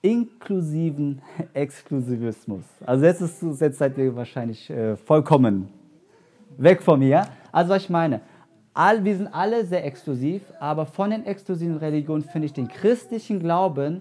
inklusiven 0.00 1.20
Exklusivismus. 1.52 2.64
Also 2.86 3.04
jetzt, 3.04 3.20
ist, 3.20 3.42
jetzt 3.60 3.76
seid 3.76 3.98
ihr 3.98 4.16
wahrscheinlich 4.16 4.70
äh, 4.70 4.96
vollkommen 4.96 5.68
weg 6.56 6.80
von 6.80 6.98
mir. 6.98 7.26
Also 7.52 7.74
was 7.74 7.82
ich 7.82 7.90
meine, 7.90 8.22
all, 8.72 9.04
wir 9.04 9.18
sind 9.18 9.26
alle 9.26 9.66
sehr 9.66 9.84
exklusiv, 9.84 10.40
aber 10.60 10.86
von 10.86 11.10
den 11.10 11.26
exklusiven 11.26 11.76
Religionen 11.76 12.22
finde 12.22 12.46
ich 12.46 12.54
den 12.54 12.68
christlichen 12.68 13.38
Glauben 13.38 14.00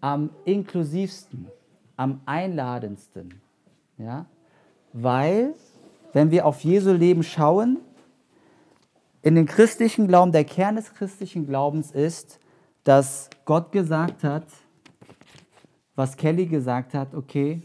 am 0.00 0.30
inklusivsten, 0.44 1.48
am 1.96 2.20
einladendsten. 2.26 3.40
Ja? 3.98 4.26
Weil, 4.92 5.54
wenn 6.12 6.30
wir 6.30 6.46
auf 6.46 6.62
Jesu 6.64 6.92
Leben 6.92 7.22
schauen, 7.22 7.78
in 9.22 9.36
den 9.36 9.46
christlichen 9.46 10.08
Glauben, 10.08 10.32
der 10.32 10.44
Kern 10.44 10.76
des 10.76 10.92
christlichen 10.94 11.46
Glaubens 11.46 11.92
ist, 11.92 12.40
dass 12.84 13.30
Gott 13.44 13.70
gesagt 13.70 14.24
hat, 14.24 14.46
was 15.94 16.16
Kelly 16.16 16.46
gesagt 16.46 16.94
hat, 16.94 17.14
okay, 17.14 17.62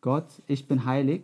Gott, 0.00 0.26
ich 0.46 0.68
bin 0.68 0.84
heilig, 0.84 1.22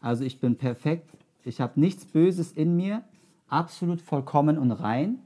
also 0.00 0.24
ich 0.24 0.40
bin 0.40 0.56
perfekt, 0.56 1.08
ich 1.44 1.60
habe 1.60 1.78
nichts 1.78 2.04
Böses 2.04 2.52
in 2.52 2.76
mir, 2.76 3.02
absolut 3.48 4.00
vollkommen 4.00 4.58
und 4.58 4.72
rein. 4.72 5.18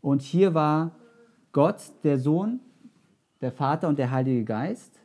Und 0.00 0.22
hier 0.22 0.54
war 0.54 0.92
Gott, 1.52 1.80
der 2.02 2.18
Sohn, 2.18 2.60
der 3.42 3.52
Vater 3.52 3.88
und 3.88 3.98
der 3.98 4.10
Heilige 4.10 4.44
Geist. 4.44 4.98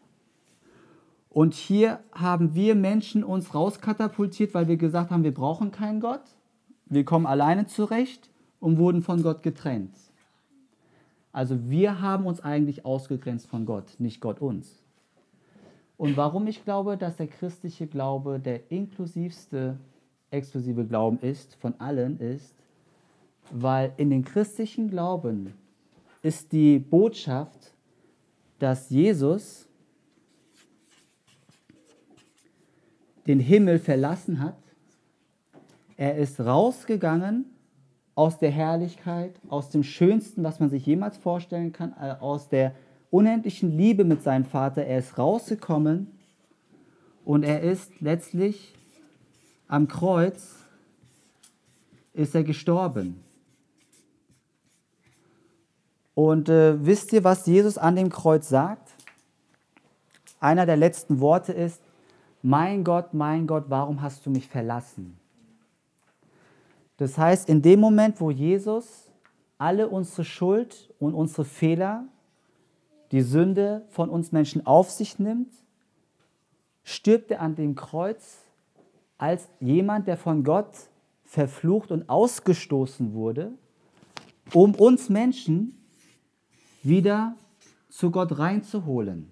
Und 1.30 1.54
hier 1.54 2.00
haben 2.14 2.56
wir 2.56 2.74
Menschen 2.74 3.24
uns 3.24 3.54
rauskatapultiert, 3.54 4.54
weil 4.54 4.68
wir 4.68 4.78
gesagt 4.78 5.12
haben, 5.12 5.24
wir 5.24 5.34
brauchen 5.34 5.72
keinen 5.72 6.00
Gott. 6.00 6.24
Wir 6.86 7.04
kommen 7.04 7.26
alleine 7.26 7.68
zurecht 7.68 8.30
und 8.60 8.78
wurden 8.78 9.02
von 9.02 9.22
Gott 9.22 9.44
getrennt. 9.44 9.96
Also 11.32 11.70
wir 11.70 12.02
haben 12.02 12.26
uns 12.26 12.40
eigentlich 12.40 12.86
ausgegrenzt 12.86 13.48
von 13.48 13.66
Gott, 13.66 14.00
nicht 14.00 14.22
Gott 14.22 14.40
uns. 14.40 14.82
Und 15.98 16.16
warum 16.16 16.48
ich 16.48 16.64
glaube, 16.64 16.98
dass 16.98 17.18
der 17.18 17.28
christliche 17.28 17.88
Glaube 17.88 18.40
der 18.40 18.72
inklusivste, 18.72 19.78
exklusive 20.32 20.86
Glauben 20.86 21.20
ist 21.20 21.56
von 21.56 21.80
allen, 21.80 22.20
ist, 22.20 22.56
weil 23.52 23.94
in 23.98 24.10
den 24.10 24.24
christlichen 24.24 24.90
Glauben 24.90 25.54
ist 26.22 26.52
die 26.52 26.80
Botschaft, 26.80 27.76
dass 28.60 28.90
Jesus 28.90 29.68
den 33.28 33.40
Himmel 33.40 33.80
verlassen 33.80 34.40
hat. 34.40 34.58
Er 35.98 36.16
ist 36.18 36.40
rausgegangen 36.40 37.46
aus 38.16 38.40
der 38.40 38.52
Herrlichkeit, 38.52 39.40
aus 39.50 39.70
dem 39.70 39.84
Schönsten, 39.84 40.44
was 40.44 40.60
man 40.60 40.70
sich 40.70 40.86
jemals 40.86 41.18
vorstellen 41.18 41.72
kann, 41.74 41.94
äh, 42.02 42.16
aus 42.20 42.50
der 42.50 42.74
unendlichen 43.12 43.78
Liebe 43.78 44.04
mit 44.06 44.24
seinem 44.24 44.46
Vater. 44.46 44.86
Er 44.86 45.00
ist 45.00 45.18
rausgekommen 45.18 46.08
und 47.26 47.44
er 47.44 47.62
ist 47.62 48.00
letztlich 48.02 48.74
am 49.68 49.88
Kreuz, 49.88 50.56
ist 52.14 52.34
er 52.34 52.44
gestorben. 52.44 53.24
Und 56.18 56.50
äh, 56.50 56.84
wisst 56.84 57.14
ihr, 57.14 57.24
was 57.24 57.46
Jesus 57.46 57.78
an 57.78 57.96
dem 57.96 58.10
Kreuz 58.10 58.50
sagt? 58.50 58.90
Einer 60.40 60.66
der 60.66 60.76
letzten 60.76 61.20
Worte 61.20 61.54
ist, 61.54 61.80
mein 62.42 62.84
Gott, 62.84 63.14
mein 63.14 63.46
Gott, 63.46 63.66
warum 63.68 64.02
hast 64.02 64.26
du 64.26 64.32
mich 64.32 64.48
verlassen? 64.48 65.20
Das 66.98 67.20
heißt, 67.20 67.48
in 67.48 67.62
dem 67.62 67.80
Moment, 67.80 68.20
wo 68.20 68.32
Jesus 68.32 69.12
alle 69.60 69.90
unsere 69.90 70.26
Schuld 70.26 70.92
und 70.98 71.14
unsere 71.14 71.46
Fehler, 71.46 72.06
die 73.12 73.22
Sünde 73.22 73.86
von 73.90 74.10
uns 74.10 74.32
Menschen 74.32 74.66
auf 74.66 74.90
sich 74.90 75.20
nimmt, 75.20 75.54
stirbt 76.84 77.30
er 77.30 77.42
an 77.42 77.54
dem 77.54 77.76
Kreuz 77.76 78.40
als 79.20 79.48
jemand, 79.60 80.08
der 80.08 80.18
von 80.18 80.44
Gott 80.44 80.72
verflucht 81.26 81.92
und 81.92 82.10
ausgestoßen 82.10 83.14
wurde, 83.14 83.52
um 84.52 84.74
uns 84.74 85.10
Menschen 85.10 85.76
wieder 86.84 87.36
zu 87.90 88.12
Gott 88.12 88.38
reinzuholen. 88.38 89.30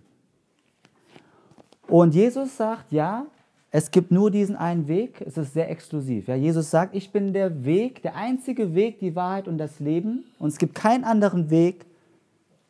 Und 1.87 2.15
Jesus 2.15 2.57
sagt, 2.57 2.91
ja, 2.91 3.27
es 3.71 3.91
gibt 3.91 4.09
nur 4.09 4.31
diesen 4.31 4.55
einen 4.55 4.87
Weg, 4.87 5.21
es 5.21 5.37
ist 5.37 5.53
sehr 5.53 5.69
exklusiv. 5.69 6.27
Ja, 6.27 6.35
Jesus 6.35 6.71
sagt, 6.71 6.95
ich 6.95 7.11
bin 7.11 7.33
der 7.33 7.65
Weg, 7.65 8.01
der 8.01 8.15
einzige 8.15 8.73
Weg, 8.73 8.99
die 8.99 9.15
Wahrheit 9.15 9.47
und 9.47 9.57
das 9.57 9.79
Leben. 9.79 10.23
Und 10.39 10.47
es 10.47 10.57
gibt 10.57 10.75
keinen 10.75 11.03
anderen 11.03 11.49
Weg 11.49 11.85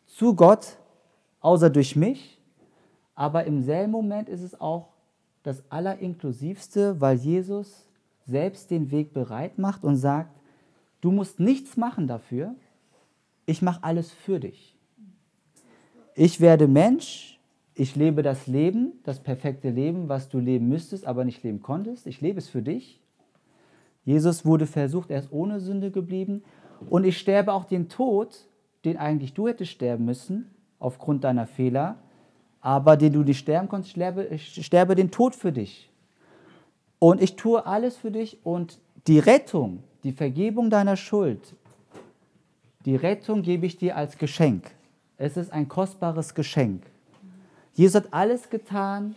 zu 0.08 0.34
Gott, 0.34 0.78
außer 1.42 1.70
durch 1.70 1.96
mich. 1.96 2.40
Aber 3.14 3.46
im 3.46 3.62
selben 3.62 3.92
Moment 3.92 4.30
ist 4.30 4.42
es 4.42 4.60
auch 4.60 4.90
das 5.44 5.64
Allerinklusivste, 5.70 7.00
weil 7.00 7.18
Jesus 7.18 7.88
selbst 8.26 8.72
den 8.72 8.90
Weg 8.90 9.14
bereit 9.14 9.60
macht 9.60 9.84
und 9.84 9.98
sagt, 9.98 10.32
du 11.02 11.12
musst 11.12 11.40
nichts 11.40 11.78
machen 11.78 12.08
dafür, 12.08 12.56
ich 13.46 13.62
mache 13.62 13.84
alles 13.84 14.12
für 14.12 14.40
dich. 14.40 14.76
Ich 16.16 16.40
werde 16.40 16.68
Mensch, 16.68 17.40
ich 17.74 17.96
lebe 17.96 18.24
das 18.24 18.48
Leben, 18.48 18.94
das 19.04 19.20
perfekte 19.22 19.70
Leben, 19.70 20.08
was 20.08 20.30
du 20.30 20.40
leben 20.40 20.70
müsstest, 20.70 21.06
aber 21.06 21.26
nicht 21.26 21.44
leben 21.44 21.62
konntest. 21.62 22.08
Ich 22.08 22.22
lebe 22.22 22.40
es 22.40 22.48
für 22.48 22.62
dich. 22.62 23.02
Jesus 24.06 24.46
wurde 24.46 24.66
versucht, 24.66 25.12
er 25.12 25.20
ist 25.20 25.32
ohne 25.32 25.60
Sünde 25.60 25.92
geblieben. 25.92 26.44
Und 26.90 27.04
ich 27.04 27.18
sterbe 27.18 27.54
auch 27.54 27.66
den 27.66 27.90
Tod, 27.90 28.48
den 28.86 28.98
eigentlich 28.98 29.34
du 29.34 29.48
hättest 29.48 29.72
sterben 29.72 30.06
müssen, 30.06 30.50
aufgrund 30.80 31.24
deiner 31.24 31.48
Fehler, 31.48 31.98
aber 32.62 32.98
den 32.98 33.14
du 33.14 33.24
nicht 33.24 33.40
sterben 33.40 33.68
konntest, 33.68 33.92
sterbe, 33.92 34.26
ich 34.26 34.66
sterbe 34.66 34.96
den 34.96 35.12
Tod 35.12 35.36
für 35.36 35.52
dich. 35.52 35.90
Und 37.00 37.22
ich 37.22 37.36
tue 37.36 37.66
alles 37.66 37.98
für 37.98 38.12
dich 38.12 38.40
und 38.44 38.80
die 39.08 39.20
Rettung, 39.20 39.84
die 40.04 40.12
Vergebung 40.12 40.70
deiner 40.70 40.96
Schuld, 40.96 41.56
die 42.86 42.96
Rettung 42.96 43.42
gebe 43.42 43.66
ich 43.66 43.78
dir 43.78 43.98
als 43.98 44.18
Geschenk. 44.18 44.72
Es 45.18 45.38
ist 45.38 45.52
ein 45.52 45.68
kostbares 45.68 46.36
Geschenk. 46.36 46.84
Jesus 47.74 47.96
hat 47.96 48.14
alles 48.14 48.50
getan. 48.50 49.16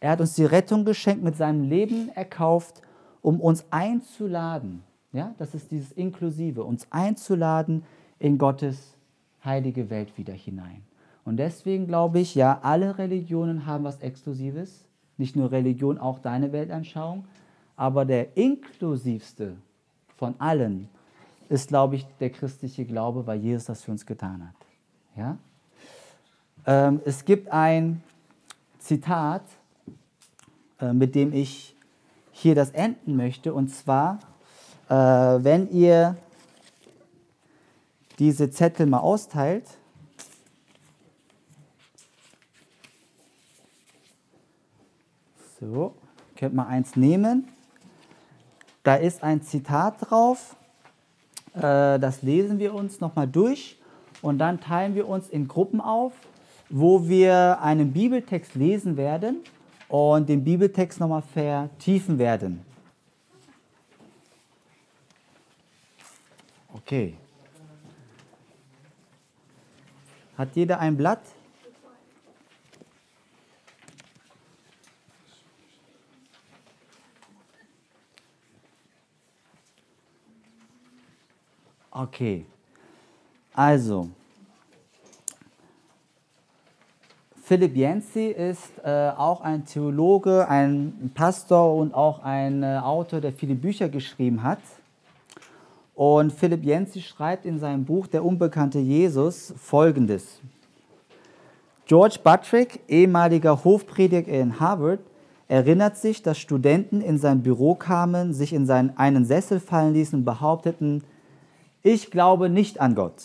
Er 0.00 0.12
hat 0.12 0.20
uns 0.20 0.34
die 0.34 0.44
Rettung 0.44 0.84
geschenkt, 0.84 1.22
mit 1.22 1.36
seinem 1.36 1.62
Leben 1.62 2.10
erkauft, 2.14 2.82
um 3.22 3.40
uns 3.40 3.64
einzuladen. 3.70 4.82
Ja, 5.12 5.34
das 5.38 5.54
ist 5.54 5.70
dieses 5.70 5.92
Inklusive, 5.92 6.64
uns 6.64 6.86
einzuladen 6.90 7.84
in 8.18 8.38
Gottes 8.38 8.96
heilige 9.44 9.90
Welt 9.90 10.16
wieder 10.16 10.34
hinein. 10.34 10.82
Und 11.24 11.36
deswegen 11.36 11.86
glaube 11.86 12.20
ich, 12.20 12.34
ja, 12.34 12.60
alle 12.62 12.98
Religionen 12.98 13.66
haben 13.66 13.84
was 13.84 14.00
Exklusives. 14.00 14.84
Nicht 15.16 15.36
nur 15.36 15.52
Religion, 15.52 15.98
auch 15.98 16.18
deine 16.18 16.52
Weltanschauung. 16.52 17.24
Aber 17.76 18.04
der 18.04 18.36
inklusivste 18.36 19.56
von 20.16 20.34
allen 20.38 20.88
ist, 21.50 21.68
glaube 21.68 21.96
ich, 21.96 22.06
der 22.20 22.30
christliche 22.30 22.84
Glaube, 22.84 23.26
weil 23.26 23.40
Jesus 23.40 23.66
das 23.66 23.82
für 23.82 23.90
uns 23.90 24.06
getan 24.06 24.48
hat. 24.48 24.54
Ja? 25.16 25.36
Ähm, 26.64 27.00
es 27.04 27.24
gibt 27.24 27.50
ein 27.50 28.02
Zitat, 28.78 29.42
äh, 30.80 30.92
mit 30.92 31.16
dem 31.16 31.32
ich 31.32 31.74
hier 32.30 32.54
das 32.54 32.70
enden 32.70 33.16
möchte. 33.16 33.52
Und 33.52 33.68
zwar, 33.68 34.20
äh, 34.88 34.94
wenn 34.94 35.68
ihr 35.70 36.16
diese 38.20 38.50
Zettel 38.50 38.86
mal 38.86 39.00
austeilt, 39.00 39.66
so, 45.58 45.96
könnt 46.36 46.54
mal 46.54 46.68
eins 46.68 46.94
nehmen. 46.94 47.48
Da 48.84 48.94
ist 48.94 49.24
ein 49.24 49.42
Zitat 49.42 49.96
drauf. 49.98 50.56
Äh, 51.54 51.98
das 51.98 52.22
lesen 52.22 52.58
wir 52.58 52.74
uns 52.74 53.00
nochmal 53.00 53.26
durch 53.26 53.78
und 54.22 54.38
dann 54.38 54.60
teilen 54.60 54.94
wir 54.94 55.08
uns 55.08 55.28
in 55.28 55.48
Gruppen 55.48 55.80
auf, 55.80 56.12
wo 56.68 57.08
wir 57.08 57.60
einen 57.60 57.92
Bibeltext 57.92 58.54
lesen 58.54 58.96
werden 58.96 59.40
und 59.88 60.28
den 60.28 60.44
Bibeltext 60.44 61.00
nochmal 61.00 61.22
vertiefen 61.22 62.18
werden. 62.18 62.64
Okay. 66.72 67.14
Hat 70.38 70.54
jeder 70.54 70.78
ein 70.78 70.96
Blatt? 70.96 71.20
Okay. 81.90 82.46
Also, 83.52 84.08
Philipp 87.42 87.76
Yancey 87.76 88.30
ist 88.30 88.70
äh, 88.84 89.10
auch 89.16 89.40
ein 89.40 89.64
Theologe, 89.64 90.48
ein 90.48 91.10
Pastor 91.14 91.74
und 91.74 91.92
auch 91.92 92.22
ein 92.22 92.62
äh, 92.62 92.78
Autor, 92.80 93.20
der 93.20 93.32
viele 93.32 93.56
Bücher 93.56 93.88
geschrieben 93.88 94.44
hat. 94.44 94.60
Und 95.96 96.32
Philipp 96.32 96.64
Yancey 96.64 97.02
schreibt 97.02 97.44
in 97.44 97.58
seinem 97.58 97.84
Buch 97.84 98.06
Der 98.06 98.24
unbekannte 98.24 98.78
Jesus 98.78 99.52
folgendes. 99.58 100.40
George 101.86 102.20
Buttrick, 102.22 102.78
ehemaliger 102.86 103.64
Hofprediger 103.64 104.32
in 104.32 104.60
Harvard, 104.60 105.00
erinnert 105.48 105.96
sich, 105.96 106.22
dass 106.22 106.38
Studenten 106.38 107.00
in 107.00 107.18
sein 107.18 107.42
Büro 107.42 107.74
kamen, 107.74 108.32
sich 108.32 108.52
in 108.52 108.64
seinen, 108.64 108.96
einen 108.96 109.24
Sessel 109.24 109.58
fallen 109.58 109.92
ließen 109.92 110.20
und 110.20 110.24
behaupteten, 110.24 111.02
ich 111.82 112.10
glaube 112.10 112.48
nicht 112.48 112.80
an 112.80 112.94
Gott. 112.94 113.24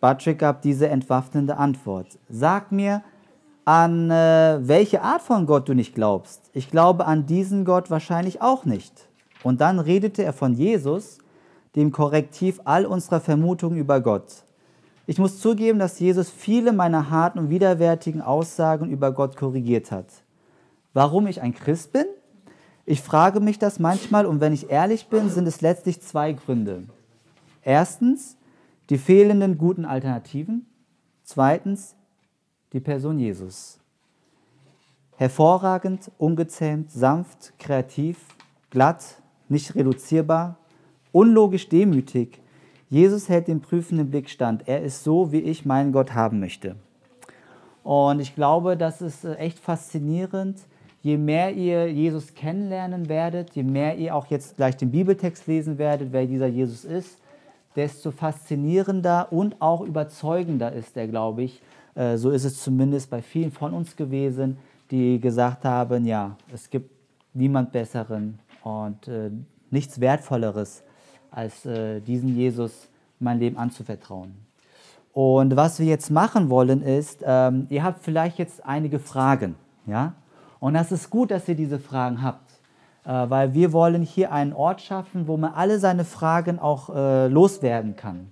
Buttrick 0.00 0.38
gab 0.38 0.62
diese 0.62 0.88
entwaffnende 0.88 1.56
Antwort. 1.56 2.18
Sag 2.28 2.72
mir, 2.72 3.02
an 3.64 4.10
äh, 4.10 4.58
welche 4.62 5.02
Art 5.02 5.22
von 5.22 5.46
Gott 5.46 5.68
du 5.68 5.74
nicht 5.74 5.94
glaubst. 5.94 6.50
Ich 6.52 6.70
glaube 6.70 7.06
an 7.06 7.26
diesen 7.26 7.64
Gott 7.64 7.90
wahrscheinlich 7.90 8.42
auch 8.42 8.64
nicht. 8.64 9.08
Und 9.42 9.60
dann 9.60 9.78
redete 9.78 10.24
er 10.24 10.32
von 10.32 10.54
Jesus, 10.54 11.18
dem 11.76 11.92
Korrektiv 11.92 12.60
all 12.64 12.84
unserer 12.84 13.20
Vermutungen 13.20 13.78
über 13.78 14.00
Gott. 14.00 14.44
Ich 15.06 15.18
muss 15.18 15.40
zugeben, 15.40 15.78
dass 15.78 15.98
Jesus 15.98 16.30
viele 16.30 16.72
meiner 16.72 17.10
harten 17.10 17.38
und 17.38 17.50
widerwärtigen 17.50 18.22
Aussagen 18.22 18.90
über 18.90 19.12
Gott 19.12 19.36
korrigiert 19.36 19.90
hat. 19.90 20.06
Warum 20.92 21.26
ich 21.26 21.40
ein 21.40 21.54
Christ 21.54 21.92
bin? 21.92 22.06
Ich 22.84 23.02
frage 23.02 23.40
mich 23.40 23.58
das 23.58 23.78
manchmal 23.78 24.26
und 24.26 24.40
wenn 24.40 24.52
ich 24.52 24.70
ehrlich 24.70 25.08
bin, 25.08 25.30
sind 25.30 25.46
es 25.46 25.60
letztlich 25.60 26.02
zwei 26.02 26.32
Gründe. 26.32 26.84
Erstens 27.62 28.36
die 28.88 28.98
fehlenden 28.98 29.58
guten 29.58 29.84
Alternativen. 29.84 30.66
Zweitens 31.22 31.94
die 32.72 32.80
Person 32.80 33.18
Jesus. 33.18 33.78
Hervorragend, 35.16 36.10
ungezähmt, 36.18 36.90
sanft, 36.90 37.52
kreativ, 37.58 38.18
glatt, 38.70 39.20
nicht 39.48 39.74
reduzierbar, 39.74 40.56
unlogisch 41.12 41.68
demütig. 41.68 42.40
Jesus 42.88 43.28
hält 43.28 43.48
den 43.48 43.60
prüfenden 43.60 44.10
Blick 44.10 44.28
stand. 44.28 44.66
Er 44.66 44.82
ist 44.82 45.04
so, 45.04 45.30
wie 45.30 45.40
ich 45.40 45.64
meinen 45.64 45.92
Gott 45.92 46.14
haben 46.14 46.40
möchte. 46.40 46.76
Und 47.82 48.20
ich 48.20 48.34
glaube, 48.34 48.76
das 48.76 49.00
ist 49.00 49.24
äh, 49.24 49.34
echt 49.36 49.58
faszinierend. 49.58 50.58
Je 51.02 51.16
mehr 51.16 51.52
ihr 51.54 51.90
Jesus 51.90 52.34
kennenlernen 52.34 53.08
werdet, 53.08 53.54
je 53.54 53.62
mehr 53.62 53.96
ihr 53.96 54.14
auch 54.14 54.26
jetzt 54.26 54.56
gleich 54.56 54.76
den 54.76 54.90
Bibeltext 54.90 55.46
lesen 55.46 55.78
werdet, 55.78 56.12
wer 56.12 56.26
dieser 56.26 56.46
Jesus 56.46 56.84
ist, 56.84 57.18
desto 57.76 58.10
faszinierender 58.10 59.32
und 59.32 59.60
auch 59.60 59.82
überzeugender 59.82 60.72
ist 60.72 60.96
er, 60.96 61.06
glaube 61.08 61.42
ich. 61.42 61.62
Äh, 61.94 62.16
so 62.16 62.30
ist 62.30 62.44
es 62.44 62.62
zumindest 62.62 63.10
bei 63.10 63.22
vielen 63.22 63.52
von 63.52 63.72
uns 63.72 63.96
gewesen, 63.96 64.58
die 64.90 65.20
gesagt 65.20 65.64
haben, 65.64 66.04
ja, 66.04 66.36
es 66.52 66.68
gibt 66.68 66.90
niemand 67.32 67.72
Besseren 67.72 68.38
und 68.64 69.06
äh, 69.08 69.30
nichts 69.70 70.00
Wertvolleres, 70.00 70.82
als 71.30 71.64
äh, 71.64 72.00
diesen 72.00 72.36
Jesus 72.36 72.88
mein 73.20 73.38
Leben 73.38 73.56
anzuvertrauen. 73.56 74.34
Und 75.12 75.56
was 75.56 75.78
wir 75.78 75.86
jetzt 75.86 76.10
machen 76.10 76.50
wollen 76.50 76.82
ist, 76.82 77.22
ähm, 77.24 77.66
ihr 77.68 77.82
habt 77.82 78.02
vielleicht 78.02 78.38
jetzt 78.38 78.64
einige 78.64 78.98
Fragen, 78.98 79.56
ja? 79.86 80.14
Und 80.60 80.74
das 80.74 80.92
ist 80.92 81.08
gut, 81.08 81.30
dass 81.30 81.48
ihr 81.48 81.54
diese 81.54 81.78
Fragen 81.78 82.22
habt, 82.22 82.49
weil 83.12 83.54
wir 83.54 83.72
wollen 83.72 84.02
hier 84.02 84.32
einen 84.32 84.52
Ort 84.52 84.80
schaffen, 84.80 85.26
wo 85.26 85.36
man 85.36 85.52
alle 85.52 85.78
seine 85.78 86.04
Fragen 86.04 86.58
auch 86.58 86.94
äh, 86.94 87.28
loswerden 87.28 87.96
kann. 87.96 88.30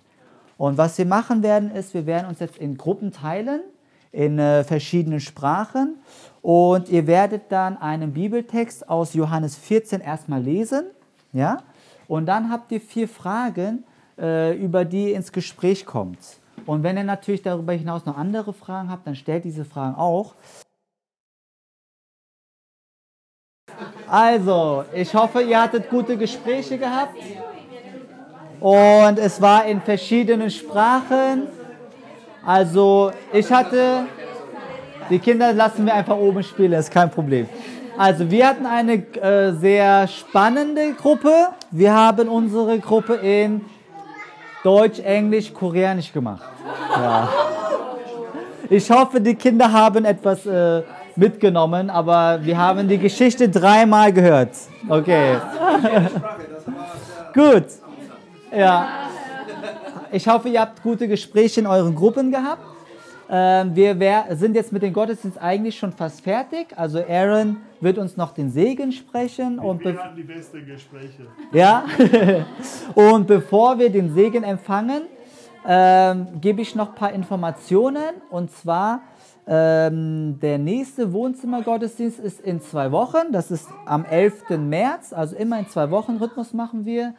Und 0.56 0.78
was 0.78 0.98
wir 0.98 1.06
machen 1.06 1.42
werden, 1.42 1.70
ist, 1.70 1.94
wir 1.94 2.06
werden 2.06 2.26
uns 2.28 2.40
jetzt 2.40 2.58
in 2.58 2.76
Gruppen 2.76 3.12
teilen, 3.12 3.60
in 4.12 4.38
äh, 4.38 4.64
verschiedenen 4.64 5.20
Sprachen. 5.20 5.96
Und 6.42 6.88
ihr 6.88 7.06
werdet 7.06 7.50
dann 7.50 7.76
einen 7.76 8.12
Bibeltext 8.12 8.88
aus 8.88 9.14
Johannes 9.14 9.56
14 9.56 10.00
erstmal 10.00 10.42
lesen, 10.42 10.84
ja? 11.32 11.58
Und 12.06 12.26
dann 12.26 12.50
habt 12.50 12.72
ihr 12.72 12.80
vier 12.80 13.08
Fragen, 13.08 13.84
äh, 14.18 14.56
über 14.56 14.84
die 14.84 15.10
ihr 15.10 15.16
ins 15.16 15.30
Gespräch 15.30 15.84
kommt. 15.84 16.18
Und 16.66 16.82
wenn 16.82 16.96
ihr 16.96 17.04
natürlich 17.04 17.42
darüber 17.42 17.72
hinaus 17.72 18.06
noch 18.06 18.16
andere 18.16 18.52
Fragen 18.52 18.90
habt, 18.90 19.06
dann 19.06 19.14
stellt 19.14 19.44
diese 19.44 19.64
Fragen 19.64 19.94
auch. 19.94 20.34
Also, 24.10 24.84
ich 24.94 25.14
hoffe, 25.14 25.42
ihr 25.42 25.60
hattet 25.60 25.90
gute 25.90 26.16
Gespräche 26.16 26.78
gehabt. 26.78 27.14
Und 28.60 29.18
es 29.18 29.40
war 29.40 29.66
in 29.66 29.80
verschiedenen 29.82 30.50
Sprachen. 30.50 31.48
Also, 32.44 33.12
ich 33.32 33.50
hatte. 33.52 34.06
Die 35.10 35.18
Kinder 35.18 35.54
lassen 35.54 35.86
wir 35.86 35.94
einfach 35.94 36.16
oben 36.16 36.42
spielen, 36.42 36.72
ist 36.74 36.90
kein 36.90 37.10
Problem. 37.10 37.48
Also, 37.96 38.30
wir 38.30 38.46
hatten 38.46 38.66
eine 38.66 38.94
äh, 38.94 39.52
sehr 39.52 40.06
spannende 40.06 40.92
Gruppe. 40.92 41.48
Wir 41.70 41.94
haben 41.94 42.28
unsere 42.28 42.78
Gruppe 42.78 43.14
in 43.14 43.62
Deutsch, 44.64 45.00
Englisch, 45.00 45.52
Koreanisch 45.52 46.12
gemacht. 46.12 46.42
Ja. 46.96 47.28
Ich 48.70 48.90
hoffe, 48.90 49.20
die 49.20 49.34
Kinder 49.34 49.70
haben 49.72 50.04
etwas 50.04 50.44
äh, 50.44 50.82
mitgenommen, 51.18 51.90
aber 51.90 52.38
wir 52.42 52.56
haben 52.56 52.88
die 52.88 52.98
Geschichte 52.98 53.48
dreimal 53.48 54.12
gehört. 54.12 54.50
Okay. 54.88 55.36
Gut. 57.34 57.64
Ja. 58.56 58.88
Ich 60.12 60.26
hoffe, 60.28 60.48
ihr 60.48 60.60
habt 60.60 60.82
gute 60.82 61.08
Gespräche 61.08 61.60
in 61.60 61.66
euren 61.66 61.94
Gruppen 61.94 62.30
gehabt. 62.30 62.62
Ähm, 63.30 63.74
wir 63.74 64.24
sind 64.30 64.54
jetzt 64.54 64.72
mit 64.72 64.82
dem 64.82 64.92
Gottesdienst 64.92 65.38
eigentlich 65.38 65.76
schon 65.76 65.92
fast 65.92 66.22
fertig. 66.22 66.68
Also 66.76 67.04
Aaron 67.06 67.58
wird 67.80 67.98
uns 67.98 68.16
noch 68.16 68.32
den 68.32 68.50
Segen 68.50 68.92
sprechen. 68.92 69.58
Und 69.58 69.84
wir 69.84 69.98
hatten 69.98 70.16
die 70.16 70.22
besten 70.22 70.64
Gespräche. 70.64 71.26
Ja. 71.52 71.84
und 72.94 73.26
bevor 73.26 73.78
wir 73.78 73.90
den 73.90 74.14
Segen 74.14 74.44
empfangen, 74.44 75.02
ähm, 75.66 76.28
gebe 76.40 76.62
ich 76.62 76.74
noch 76.74 76.90
ein 76.90 76.94
paar 76.94 77.12
Informationen. 77.12 78.14
Und 78.30 78.50
zwar, 78.50 79.00
ähm, 79.50 80.38
der 80.42 80.58
nächste 80.58 81.10
Wohnzimmergottesdienst 81.14 82.20
ist 82.20 82.40
in 82.40 82.60
zwei 82.60 82.92
Wochen. 82.92 83.32
Das 83.32 83.50
ist 83.50 83.66
am 83.86 84.04
11. 84.04 84.50
März. 84.58 85.14
Also 85.14 85.36
immer 85.36 85.58
in 85.58 85.66
zwei 85.68 85.90
Wochen 85.90 86.16
Rhythmus 86.18 86.52
machen 86.52 86.84
wir, 86.84 87.14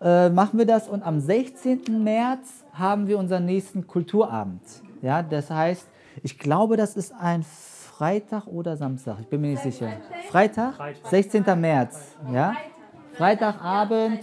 äh, 0.00 0.30
machen 0.30 0.58
wir 0.58 0.64
das. 0.64 0.88
Und 0.88 1.02
am 1.02 1.20
16. 1.20 2.02
März 2.02 2.64
haben 2.72 3.08
wir 3.08 3.18
unseren 3.18 3.44
nächsten 3.44 3.86
Kulturabend. 3.86 4.62
Ja, 5.02 5.22
das 5.22 5.50
heißt, 5.50 5.86
ich 6.22 6.38
glaube, 6.38 6.78
das 6.78 6.96
ist 6.96 7.12
ein 7.20 7.42
Freitag 7.42 8.46
oder 8.46 8.78
Samstag. 8.78 9.18
Ich 9.20 9.26
bin 9.26 9.42
mir 9.42 9.48
nicht 9.48 9.62
sicher. 9.62 9.88
Freitag? 10.30 10.74
16. 11.10 11.44
März. 11.60 12.16
Ja? 12.32 12.54
Freitagabend. 13.12 14.20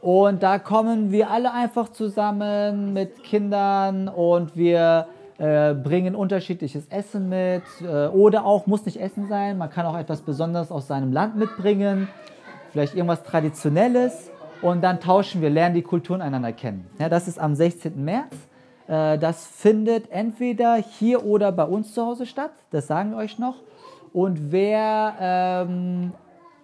Und 0.00 0.44
da 0.44 0.60
kommen 0.60 1.10
wir 1.10 1.28
alle 1.30 1.52
einfach 1.52 1.88
zusammen 1.88 2.92
mit 2.92 3.24
Kindern 3.24 4.06
und 4.06 4.54
wir 4.54 5.08
äh, 5.38 5.74
bringen 5.74 6.14
unterschiedliches 6.14 6.86
Essen 6.88 7.28
mit. 7.28 7.62
Äh, 7.82 8.08
oder 8.08 8.44
auch, 8.44 8.66
muss 8.66 8.84
nicht 8.84 9.00
Essen 9.00 9.28
sein, 9.28 9.58
man 9.58 9.70
kann 9.70 9.86
auch 9.86 9.98
etwas 9.98 10.22
Besonderes 10.22 10.70
aus 10.70 10.86
seinem 10.86 11.12
Land 11.12 11.36
mitbringen. 11.36 12.08
Vielleicht 12.72 12.94
irgendwas 12.94 13.22
Traditionelles. 13.22 14.30
Und 14.62 14.82
dann 14.82 15.00
tauschen 15.00 15.42
wir, 15.42 15.50
lernen 15.50 15.74
die 15.74 15.82
Kulturen 15.82 16.22
einander 16.22 16.52
kennen. 16.52 16.86
Ja, 16.98 17.08
das 17.08 17.28
ist 17.28 17.38
am 17.38 17.54
16. 17.54 18.02
März. 18.02 18.34
Äh, 18.86 19.18
das 19.18 19.46
findet 19.46 20.10
entweder 20.10 20.76
hier 20.76 21.24
oder 21.24 21.52
bei 21.52 21.64
uns 21.64 21.94
zu 21.94 22.04
Hause 22.04 22.26
statt, 22.26 22.52
das 22.70 22.86
sagen 22.86 23.10
wir 23.10 23.18
euch 23.18 23.38
noch. 23.38 23.56
Und 24.12 24.52
wer 24.52 25.14
ähm, 25.20 26.12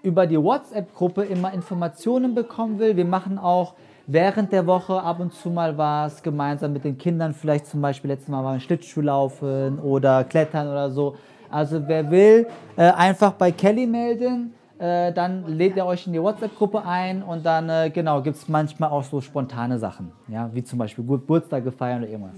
über 0.02 0.26
die 0.26 0.40
WhatsApp-Gruppe 0.40 1.24
immer 1.24 1.52
Informationen 1.52 2.34
bekommen 2.34 2.78
will, 2.78 2.96
wir 2.96 3.04
machen 3.04 3.38
auch 3.38 3.74
während 4.06 4.52
der 4.52 4.66
Woche 4.66 5.00
ab 5.00 5.20
und 5.20 5.32
zu 5.32 5.50
mal 5.50 5.76
was 5.76 6.22
gemeinsam 6.22 6.72
mit 6.72 6.84
den 6.84 6.98
Kindern, 6.98 7.34
vielleicht 7.34 7.66
zum 7.66 7.80
Beispiel 7.80 8.10
letztes 8.10 8.28
Mal 8.28 8.42
mal 8.42 8.60
Schlittschuh 8.60 9.00
laufen 9.00 9.78
oder 9.78 10.24
klettern 10.24 10.68
oder 10.68 10.90
so. 10.90 11.16
Also 11.50 11.82
wer 11.86 12.10
will, 12.10 12.46
äh, 12.76 12.90
einfach 12.92 13.32
bei 13.32 13.50
Kelly 13.50 13.86
melden 13.86 14.54
äh, 14.80 15.12
dann 15.12 15.46
lädt 15.58 15.76
ihr 15.76 15.84
euch 15.84 16.06
in 16.06 16.14
die 16.14 16.22
WhatsApp-Gruppe 16.22 16.82
ein 16.82 17.22
und 17.22 17.44
dann, 17.44 17.68
äh, 17.68 17.90
genau, 17.90 18.22
gibt 18.22 18.36
es 18.36 18.48
manchmal 18.48 18.88
auch 18.88 19.04
so 19.04 19.20
spontane 19.20 19.78
Sachen, 19.78 20.10
ja, 20.26 20.48
wie 20.54 20.64
zum 20.64 20.78
Beispiel 20.78 21.04
Geburtstag 21.04 21.64
feiern 21.76 22.02
oder 22.02 22.10
irgendwas. 22.10 22.34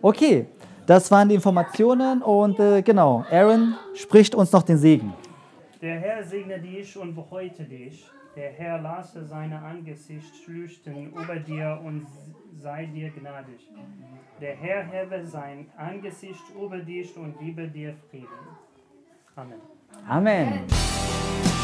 Okay, 0.00 0.46
das 0.86 1.10
waren 1.10 1.28
die 1.28 1.34
Informationen 1.34 2.22
und 2.22 2.58
äh, 2.58 2.80
genau, 2.80 3.22
Aaron 3.30 3.74
spricht 3.92 4.34
uns 4.34 4.50
noch 4.50 4.62
den 4.62 4.78
Segen. 4.78 5.12
Der 5.82 6.00
Herr 6.00 6.24
segne 6.24 6.58
dich 6.58 6.96
und 6.96 7.14
behüte 7.14 7.64
dich. 7.64 8.02
Der 8.38 8.52
Herr 8.52 8.78
lasse 8.80 9.24
sein 9.24 9.52
Angesicht 9.52 10.46
leuchten 10.46 11.12
über 11.12 11.40
dir 11.40 11.80
und 11.84 12.06
sei 12.54 12.86
dir 12.86 13.10
gnädig. 13.10 13.68
Der 14.40 14.54
Herr 14.54 14.84
hebe 14.84 15.26
sein 15.26 15.66
Angesicht 15.76 16.44
über 16.54 16.78
dich 16.78 17.16
und 17.16 17.36
gebe 17.40 17.66
dir 17.66 17.96
Frieden. 18.08 18.28
Amen. 19.34 19.60
Amen. 20.06 21.57